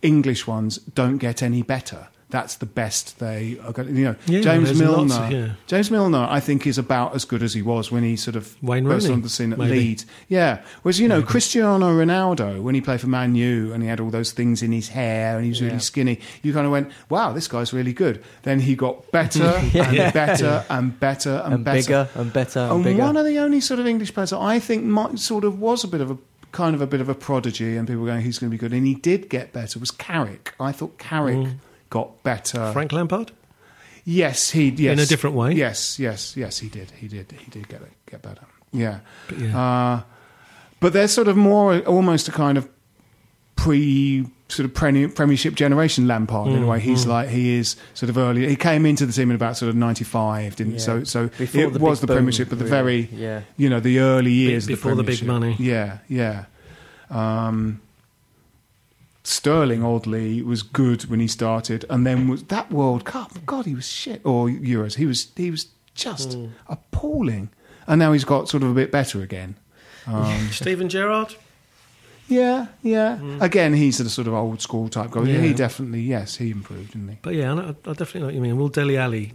English 0.00 0.46
ones, 0.46 0.78
don't 0.78 1.18
get 1.18 1.42
any 1.42 1.60
better. 1.60 2.08
That's 2.30 2.56
the 2.56 2.66
best 2.66 3.20
they 3.20 3.58
are 3.64 3.72
going. 3.72 3.88
to 3.88 3.94
You 3.94 4.04
know, 4.04 4.16
Yeah, 4.26 4.40
James 4.42 4.78
Milner. 4.78 4.96
lots 5.14 5.16
of- 5.16 5.32
yeah. 5.32 5.48
James 5.66 5.90
Milner, 5.90 6.26
I 6.28 6.40
think, 6.40 6.66
is 6.66 6.76
about 6.76 7.14
as 7.14 7.24
good 7.24 7.42
as 7.42 7.54
he 7.54 7.62
was 7.62 7.90
when 7.90 8.02
he 8.02 8.16
sort 8.16 8.36
of 8.36 8.54
Wayne 8.62 8.84
burst 8.84 9.04
Rooney, 9.04 9.14
onto 9.14 9.22
the 9.22 9.28
scene 9.30 9.50
at 9.54 9.58
maybe. 9.58 9.70
Leeds. 9.78 10.04
Yeah, 10.28 10.60
whereas 10.82 11.00
you 11.00 11.08
know 11.08 11.22
Cristiano 11.22 11.86
Ronaldo 11.90 12.60
when 12.60 12.74
he 12.74 12.82
played 12.82 13.00
for 13.00 13.06
Man 13.06 13.34
U 13.34 13.72
and 13.72 13.82
he 13.82 13.88
had 13.88 13.98
all 13.98 14.10
those 14.10 14.32
things 14.32 14.62
in 14.62 14.72
his 14.72 14.88
hair 14.90 15.36
and 15.36 15.44
he 15.44 15.48
was 15.48 15.62
really 15.62 15.78
skinny, 15.78 16.20
you 16.42 16.52
kind 16.52 16.66
of 16.66 16.72
went, 16.72 16.90
"Wow, 17.08 17.32
this 17.32 17.48
guy's 17.48 17.72
really 17.72 17.94
good." 17.94 18.22
Then 18.42 18.60
he 18.60 18.76
got 18.76 19.10
better 19.10 19.44
and 19.74 20.12
better 20.12 20.64
and 20.68 21.00
better 21.00 21.42
and, 21.46 21.54
And 21.54 21.64
better. 21.64 21.78
bigger 21.80 22.08
and 22.14 22.30
better 22.32 22.60
and 22.60 22.72
And 22.72 22.84
bigger. 22.84 23.02
one 23.04 23.16
of 23.16 23.24
the 23.24 23.38
only 23.38 23.60
sort 23.62 23.80
of 23.80 23.86
English 23.86 24.12
players 24.12 24.30
that 24.30 24.38
I 24.38 24.58
think 24.58 24.84
might 24.84 25.18
sort 25.18 25.44
of 25.44 25.58
was 25.58 25.82
a 25.82 25.88
bit 25.88 26.02
of 26.02 26.10
a 26.10 26.18
kind 26.52 26.74
of 26.74 26.82
a 26.82 26.86
bit 26.86 27.00
of 27.00 27.08
a 27.08 27.14
prodigy, 27.14 27.76
and 27.78 27.88
people 27.88 28.02
were 28.02 28.08
going, 28.08 28.20
"He's 28.20 28.38
going 28.38 28.50
to 28.50 28.54
be 28.54 28.58
good," 28.58 28.74
and 28.74 28.86
he 28.86 28.94
did 28.96 29.30
get 29.30 29.54
better. 29.54 29.78
Was 29.78 29.90
Carrick? 29.90 30.52
I 30.60 30.72
thought 30.72 30.98
Carrick 30.98 31.36
Mm. 31.38 31.52
Got 31.90 32.22
better. 32.22 32.72
Frank 32.72 32.92
Lampard? 32.92 33.32
Yes, 34.04 34.50
he 34.50 34.68
yes 34.70 34.92
In 34.94 34.98
a 35.00 35.06
different 35.06 35.36
way? 35.36 35.52
Yes, 35.52 35.98
yes, 35.98 36.36
yes, 36.36 36.58
he 36.58 36.68
did. 36.68 36.90
He 36.92 37.08
did. 37.08 37.30
He 37.32 37.50
did 37.50 37.68
get 37.68 37.82
it, 37.82 37.92
get 38.10 38.22
better. 38.22 38.46
Yeah, 38.72 39.00
But 39.28 39.38
yeah. 39.38 39.58
Uh, 39.60 40.02
but 40.80 40.92
they're 40.92 41.08
sort 41.08 41.28
of 41.28 41.36
more 41.36 41.78
almost 41.80 42.28
a 42.28 42.32
kind 42.32 42.56
of 42.58 42.68
pre 43.56 44.26
sort 44.48 44.64
of 44.64 44.72
pre- 44.74 45.08
Premiership 45.08 45.54
generation 45.54 46.06
Lampard 46.06 46.48
in 46.48 46.62
a 46.62 46.66
way. 46.66 46.80
He's 46.80 47.06
like 47.06 47.28
he 47.28 47.54
is 47.56 47.76
sort 47.94 48.08
of 48.08 48.16
early. 48.16 48.48
He 48.48 48.56
came 48.56 48.86
into 48.86 49.04
the 49.04 49.12
team 49.12 49.30
in 49.30 49.36
about 49.36 49.56
sort 49.56 49.68
of 49.68 49.76
ninety 49.76 50.04
five, 50.04 50.56
didn't 50.56 50.74
Yeah. 50.74 50.78
so 50.78 51.04
so 51.04 51.28
Before 51.28 51.64
it 51.64 51.72
the 51.74 51.78
was 51.78 51.98
big 52.00 52.02
the 52.02 52.06
boom, 52.06 52.16
Premiership, 52.18 52.48
but 52.48 52.58
the 52.58 52.64
really. 52.64 53.02
very 53.02 53.08
Yeah. 53.12 53.40
you 53.56 53.68
know 53.68 53.80
the 53.80 53.98
early 53.98 54.32
years 54.32 54.64
of 54.64 54.68
before 54.68 54.94
the 54.94 55.02
big 55.02 55.22
money. 55.24 55.56
Yeah, 55.58 55.98
yeah. 56.08 56.44
Um, 57.10 57.80
Sterling, 59.28 59.84
oddly, 59.84 60.40
was 60.42 60.62
good 60.62 61.04
when 61.10 61.20
he 61.20 61.28
started, 61.28 61.84
and 61.90 62.06
then 62.06 62.28
was 62.28 62.44
that 62.44 62.72
World 62.72 63.04
Cup. 63.04 63.32
God, 63.44 63.66
he 63.66 63.74
was 63.74 63.86
shit. 63.86 64.22
Or 64.24 64.48
Euros. 64.48 64.94
He 64.96 65.04
was 65.06 65.28
he 65.36 65.50
was 65.50 65.66
just 65.94 66.32
Hmm. 66.34 66.46
appalling. 66.66 67.50
And 67.86 67.98
now 67.98 68.12
he's 68.12 68.24
got 68.24 68.48
sort 68.48 68.62
of 68.62 68.70
a 68.70 68.74
bit 68.74 68.90
better 68.90 69.20
again. 69.22 69.56
Um, 70.06 70.48
Steven 70.52 70.88
Gerrard? 70.88 71.34
yeah, 72.28 72.66
yeah. 72.82 73.18
Again, 73.40 73.72
he's 73.74 73.98
a 74.00 74.08
sort 74.10 74.28
of 74.28 74.34
old 74.34 74.60
school 74.60 74.88
type 74.88 75.10
guy. 75.10 75.22
Yeah. 75.24 75.40
He 75.40 75.52
definitely, 75.54 76.00
yes, 76.02 76.36
he 76.36 76.50
improved, 76.50 76.92
didn't 76.92 77.08
he? 77.08 77.18
But 77.22 77.34
yeah, 77.34 77.52
I, 77.54 77.68
I 77.70 77.72
definitely 77.72 78.20
know 78.20 78.26
what 78.26 78.34
you 78.34 78.40
mean. 78.42 78.56
Will 78.58 78.68
Dele 78.68 78.96
Alli 78.98 79.32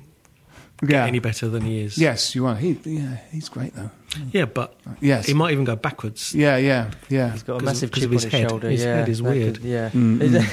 Yeah. 0.88 1.06
any 1.06 1.20
better 1.20 1.48
than 1.50 1.64
he 1.64 1.82
is? 1.82 1.98
Yes, 1.98 2.36
you 2.36 2.46
are. 2.46 2.56
He, 2.56 2.78
yeah, 2.84 3.18
he's 3.32 3.50
great 3.50 3.74
though. 3.76 3.92
Yeah, 4.32 4.46
but 4.46 4.76
Yes. 5.02 5.26
he 5.26 5.34
might 5.34 5.52
even 5.52 5.64
go 5.66 5.76
backwards. 5.76 6.34
Yeah, 6.36 6.58
yeah, 6.58 6.92
yeah. 7.10 7.32
He's 7.32 7.44
got 7.44 7.62
a 7.62 7.66
massive 7.66 7.92
chip 7.92 8.04
of 8.04 8.10
on 8.10 8.14
his 8.14 8.24
his 8.24 8.32
head. 8.34 8.50
shoulder. 8.50 8.70
His 8.70 8.84
yeah, 8.84 8.96
head 8.98 9.10
is 9.10 9.22
weird. 9.22 9.56
could- 9.62 9.64
yeah. 9.66 9.90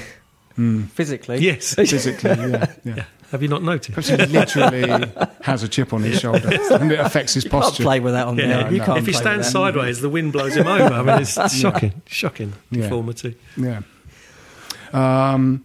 Mm, 0.58 0.90
Physically. 0.90 1.38
Yes. 1.38 1.74
Physically, 1.76 2.30
yeah, 2.30 2.66
yeah. 2.84 3.04
Have 3.30 3.40
you 3.40 3.48
not 3.48 3.62
noticed? 3.62 3.92
Perhaps 3.94 4.08
he 4.08 4.16
literally 4.26 5.10
has 5.40 5.62
a 5.62 5.68
chip 5.68 5.94
on 5.94 6.02
his 6.02 6.20
shoulder, 6.20 6.50
and 6.72 6.92
it 6.92 6.98
affects 7.00 7.32
his 7.34 7.44
You 7.44 7.50
can't 7.50 7.62
posture. 7.62 7.82
play 7.84 8.00
with 8.00 8.12
that 8.12 8.26
on 8.26 8.36
Yeah, 8.36 8.46
there. 8.64 8.72
You 8.72 8.78
no. 8.80 8.84
can't 8.84 8.98
if 8.98 9.06
he 9.06 9.12
stands 9.14 9.46
with 9.46 9.46
that. 9.46 9.52
sideways, 9.52 10.00
the 10.02 10.10
wind 10.10 10.32
blows 10.32 10.56
him 10.56 10.66
over. 10.66 10.92
I 10.92 11.02
mean, 11.02 11.20
it's 11.22 11.56
shocking, 11.56 12.02
shocking 12.04 12.52
Yeah. 12.70 12.82
deformity. 12.82 13.36
Yeah. 13.56 13.82
Um, 14.92 15.64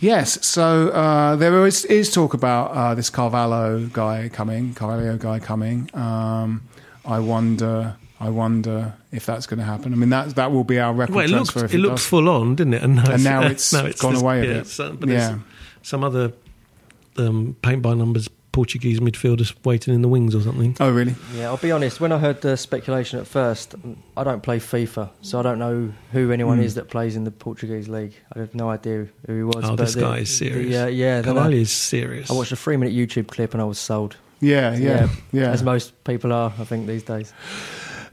yes. 0.00 0.44
So 0.46 0.88
uh, 0.90 1.36
there 1.36 1.66
is, 1.66 1.84
is 1.86 2.10
talk 2.12 2.34
about 2.34 2.70
uh, 2.72 2.94
this 2.94 3.10
Carvalho 3.10 3.86
guy 3.86 4.28
coming, 4.28 4.74
Carvalho 4.74 5.16
guy 5.16 5.38
coming. 5.38 5.90
Um, 5.94 6.62
I 7.04 7.18
wonder. 7.20 7.96
I 8.20 8.30
wonder 8.30 8.94
if 9.12 9.26
that's 9.26 9.46
going 9.46 9.58
to 9.60 9.64
happen. 9.64 9.92
I 9.92 9.96
mean, 9.96 10.08
that 10.10 10.34
that 10.34 10.50
will 10.50 10.64
be 10.64 10.80
our 10.80 10.92
record 10.92 11.14
Well, 11.14 11.24
it 11.24 11.30
looked, 11.30 11.50
transfer. 11.52 11.66
if 11.66 11.74
it 11.74 11.78
looked 11.78 11.98
does. 11.98 12.06
full 12.06 12.28
on, 12.28 12.56
didn't 12.56 12.74
it? 12.74 12.82
And 12.86 12.96
now, 12.96 13.12
And 13.12 13.22
now 13.24 13.42
it's 13.46 13.70
gone 13.70 13.92
just- 13.92 14.22
away 14.22 14.40
a 14.40 14.44
yeah, 14.44 14.52
bit. 14.54 14.66
Some, 14.66 14.96
but 14.96 15.08
Yeah. 15.08 15.38
some 15.82 16.02
other 16.02 16.32
um, 17.16 17.54
paint 17.62 17.80
by 17.82 17.94
numbers 17.94 18.28
Portuguese 18.58 18.98
midfielders 18.98 19.54
waiting 19.64 19.94
in 19.94 20.02
the 20.02 20.08
wings 20.08 20.34
or 20.34 20.40
something. 20.40 20.76
Oh, 20.80 20.90
really? 20.90 21.14
Yeah, 21.36 21.46
I'll 21.46 21.56
be 21.58 21.70
honest. 21.70 22.00
When 22.00 22.10
I 22.10 22.18
heard 22.18 22.40
the 22.40 22.56
speculation 22.56 23.20
at 23.20 23.26
first, 23.28 23.76
I 24.16 24.24
don't 24.24 24.42
play 24.42 24.58
FIFA, 24.58 25.10
so 25.22 25.38
I 25.38 25.42
don't 25.42 25.60
know 25.60 25.92
who 26.10 26.32
anyone 26.32 26.58
Hmm. 26.58 26.64
is 26.64 26.74
that 26.74 26.88
plays 26.88 27.14
in 27.14 27.22
the 27.22 27.30
Portuguese 27.30 27.88
league. 27.88 28.14
I 28.34 28.40
have 28.40 28.56
no 28.56 28.68
idea 28.68 29.06
who 29.28 29.36
he 29.36 29.42
was. 29.44 29.62
Oh, 29.64 29.76
but 29.76 29.84
this 29.84 29.94
the- 29.94 30.00
guy 30.00 30.16
is 30.18 30.36
serious. 30.36 30.72
The, 30.74 30.82
uh, 30.82 30.86
yeah, 30.88 31.20
then 31.20 31.34
Carvalho 31.34 31.56
I, 31.56 31.60
is 31.60 31.70
serious. 31.70 32.28
I 32.30 32.34
watched 32.34 32.50
a 32.50 32.56
three-minute 32.56 32.92
YouTube 32.92 33.28
clip 33.28 33.52
and 33.54 33.62
I 33.62 33.64
was 33.64 33.78
sold. 33.78 34.16
Yeah, 34.40 34.74
yeah, 34.76 35.08
yeah. 35.30 35.52
As 35.52 35.62
most 35.62 35.92
people 36.02 36.32
are, 36.32 36.52
I 36.58 36.64
think 36.64 36.88
these 36.88 37.04
days. 37.04 37.32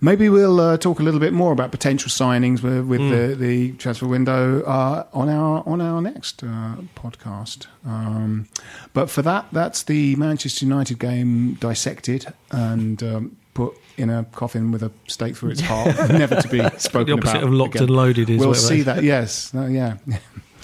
Maybe 0.05 0.29
we'll 0.29 0.59
uh, 0.59 0.77
talk 0.77 0.99
a 0.99 1.03
little 1.03 1.19
bit 1.19 1.33
more 1.33 1.51
about 1.51 1.71
potential 1.71 2.09
signings 2.09 2.61
with, 2.61 2.85
with 2.85 3.01
Mm. 3.01 3.09
the, 3.29 3.35
the 3.35 3.71
transfer 3.73 4.07
window 4.07 4.61
uh, 4.63 5.05
on 5.13 5.27
our 5.29 5.63
on 5.65 5.81
our 5.81 5.99
next 6.01 6.43
uh, 6.43 6.75
podcast. 6.95 7.65
Um, 7.85 8.47
but 8.93 9.09
for 9.09 9.21
that, 9.23 9.43
that's 9.51 9.83
the 9.83 10.15
Manchester 10.15 10.65
United 10.65 10.99
game 10.99 11.55
dissected 11.59 12.27
and 12.51 13.01
um, 13.03 13.37
put 13.53 13.73
in 13.97 14.09
a 14.09 14.25
coffin 14.31 14.71
with 14.71 14.83
a 14.83 14.91
stake 15.07 15.35
through 15.37 15.51
its 15.51 15.61
heart, 15.61 15.87
never 16.09 16.35
to 16.41 16.47
be 16.49 16.59
spoken 16.77 17.07
the 17.07 17.21
opposite 17.21 17.37
about. 17.37 17.43
of 17.47 17.53
locked 17.53 17.75
again. 17.75 17.87
and 17.87 17.95
loaded 17.95 18.29
is 18.29 18.39
We'll 18.39 18.53
see 18.53 18.81
that. 18.83 19.03
Yes, 19.03 19.53
Uh, 19.55 19.65
yeah. 19.67 19.97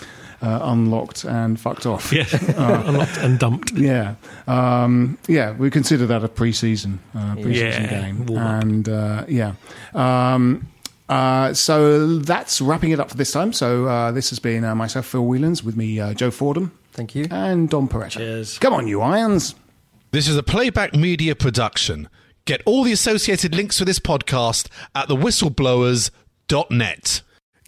Uh, 0.41 0.59
unlocked 0.63 1.23
and 1.23 1.59
fucked 1.59 1.85
off. 1.85 2.11
Yeah, 2.11 2.25
unlocked 2.87 3.17
and 3.17 3.37
dumped. 3.37 3.73
Yeah, 3.73 4.15
um, 4.47 5.19
yeah, 5.27 5.51
we 5.51 5.69
consider 5.69 6.07
that 6.07 6.23
a 6.23 6.27
pre-season, 6.27 6.99
uh, 7.13 7.35
pre-season 7.35 7.83
Yeah, 7.83 8.11
game, 8.11 8.27
and 8.37 8.89
uh, 8.89 9.23
yeah. 9.27 9.53
Um, 9.93 10.67
uh, 11.07 11.53
so 11.53 12.17
that's 12.17 12.59
wrapping 12.59 12.89
it 12.91 12.99
up 12.99 13.11
for 13.11 13.17
this 13.17 13.31
time. 13.31 13.53
So 13.53 13.85
uh, 13.85 14.11
this 14.13 14.31
has 14.31 14.39
been 14.39 14.63
uh, 14.63 14.73
myself, 14.73 15.05
Phil 15.05 15.23
Whelans, 15.23 15.63
with 15.63 15.77
me, 15.77 15.99
uh, 15.99 16.15
Joe 16.15 16.31
Fordham, 16.31 16.71
Thank 16.93 17.13
you. 17.13 17.27
and 17.29 17.69
Don 17.69 17.87
Peretta. 17.87 18.17
Cheers. 18.17 18.57
Come 18.57 18.73
on, 18.73 18.87
you 18.87 18.99
irons. 19.01 19.53
This 20.11 20.27
is 20.27 20.37
a 20.37 20.43
playback 20.43 20.95
media 20.95 21.35
production. 21.35 22.09
Get 22.45 22.63
all 22.65 22.83
the 22.83 22.91
associated 22.93 23.53
links 23.53 23.77
for 23.77 23.85
this 23.85 23.99
podcast 23.99 24.69
at 24.95 25.07
thewhistleblowers.net. 25.07 27.21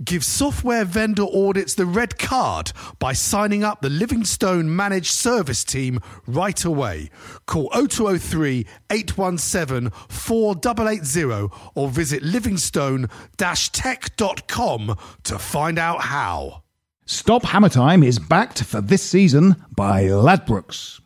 Give 0.04 0.24
software 0.24 0.86
vendor 0.86 1.24
audits 1.24 1.76
the 1.76 1.86
red 1.86 2.18
card 2.18 2.72
by 2.98 3.14
signing 3.14 3.64
up 3.64 3.82
the 3.82 3.90
Livingstone 3.90 4.76
Managed 4.76 5.12
Service 5.12 5.64
Team 5.64 6.00
right 6.26 6.66
away. 6.66 7.12
Call 7.46 7.70
0203 7.70 8.66
817 8.90 9.92
4880 10.10 11.54
or 11.76 11.90
visit 11.90 12.24
livingstone 12.24 13.08
tech.com 13.38 14.98
to 15.24 15.40
find 15.40 15.78
out 15.78 16.02
how. 16.02 16.64
Stop 17.06 17.44
Hammer 17.44 17.70
Time 17.70 18.02
is 18.02 18.18
backed 18.18 18.64
for 18.64 18.82
this 18.82 19.04
season 19.04 19.64
by 19.76 20.06
Ladbrokes. 20.06 21.02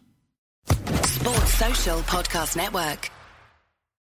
Sports 1.06 1.54
Social 1.56 2.00
Podcast 2.02 2.56
Network. 2.56 3.10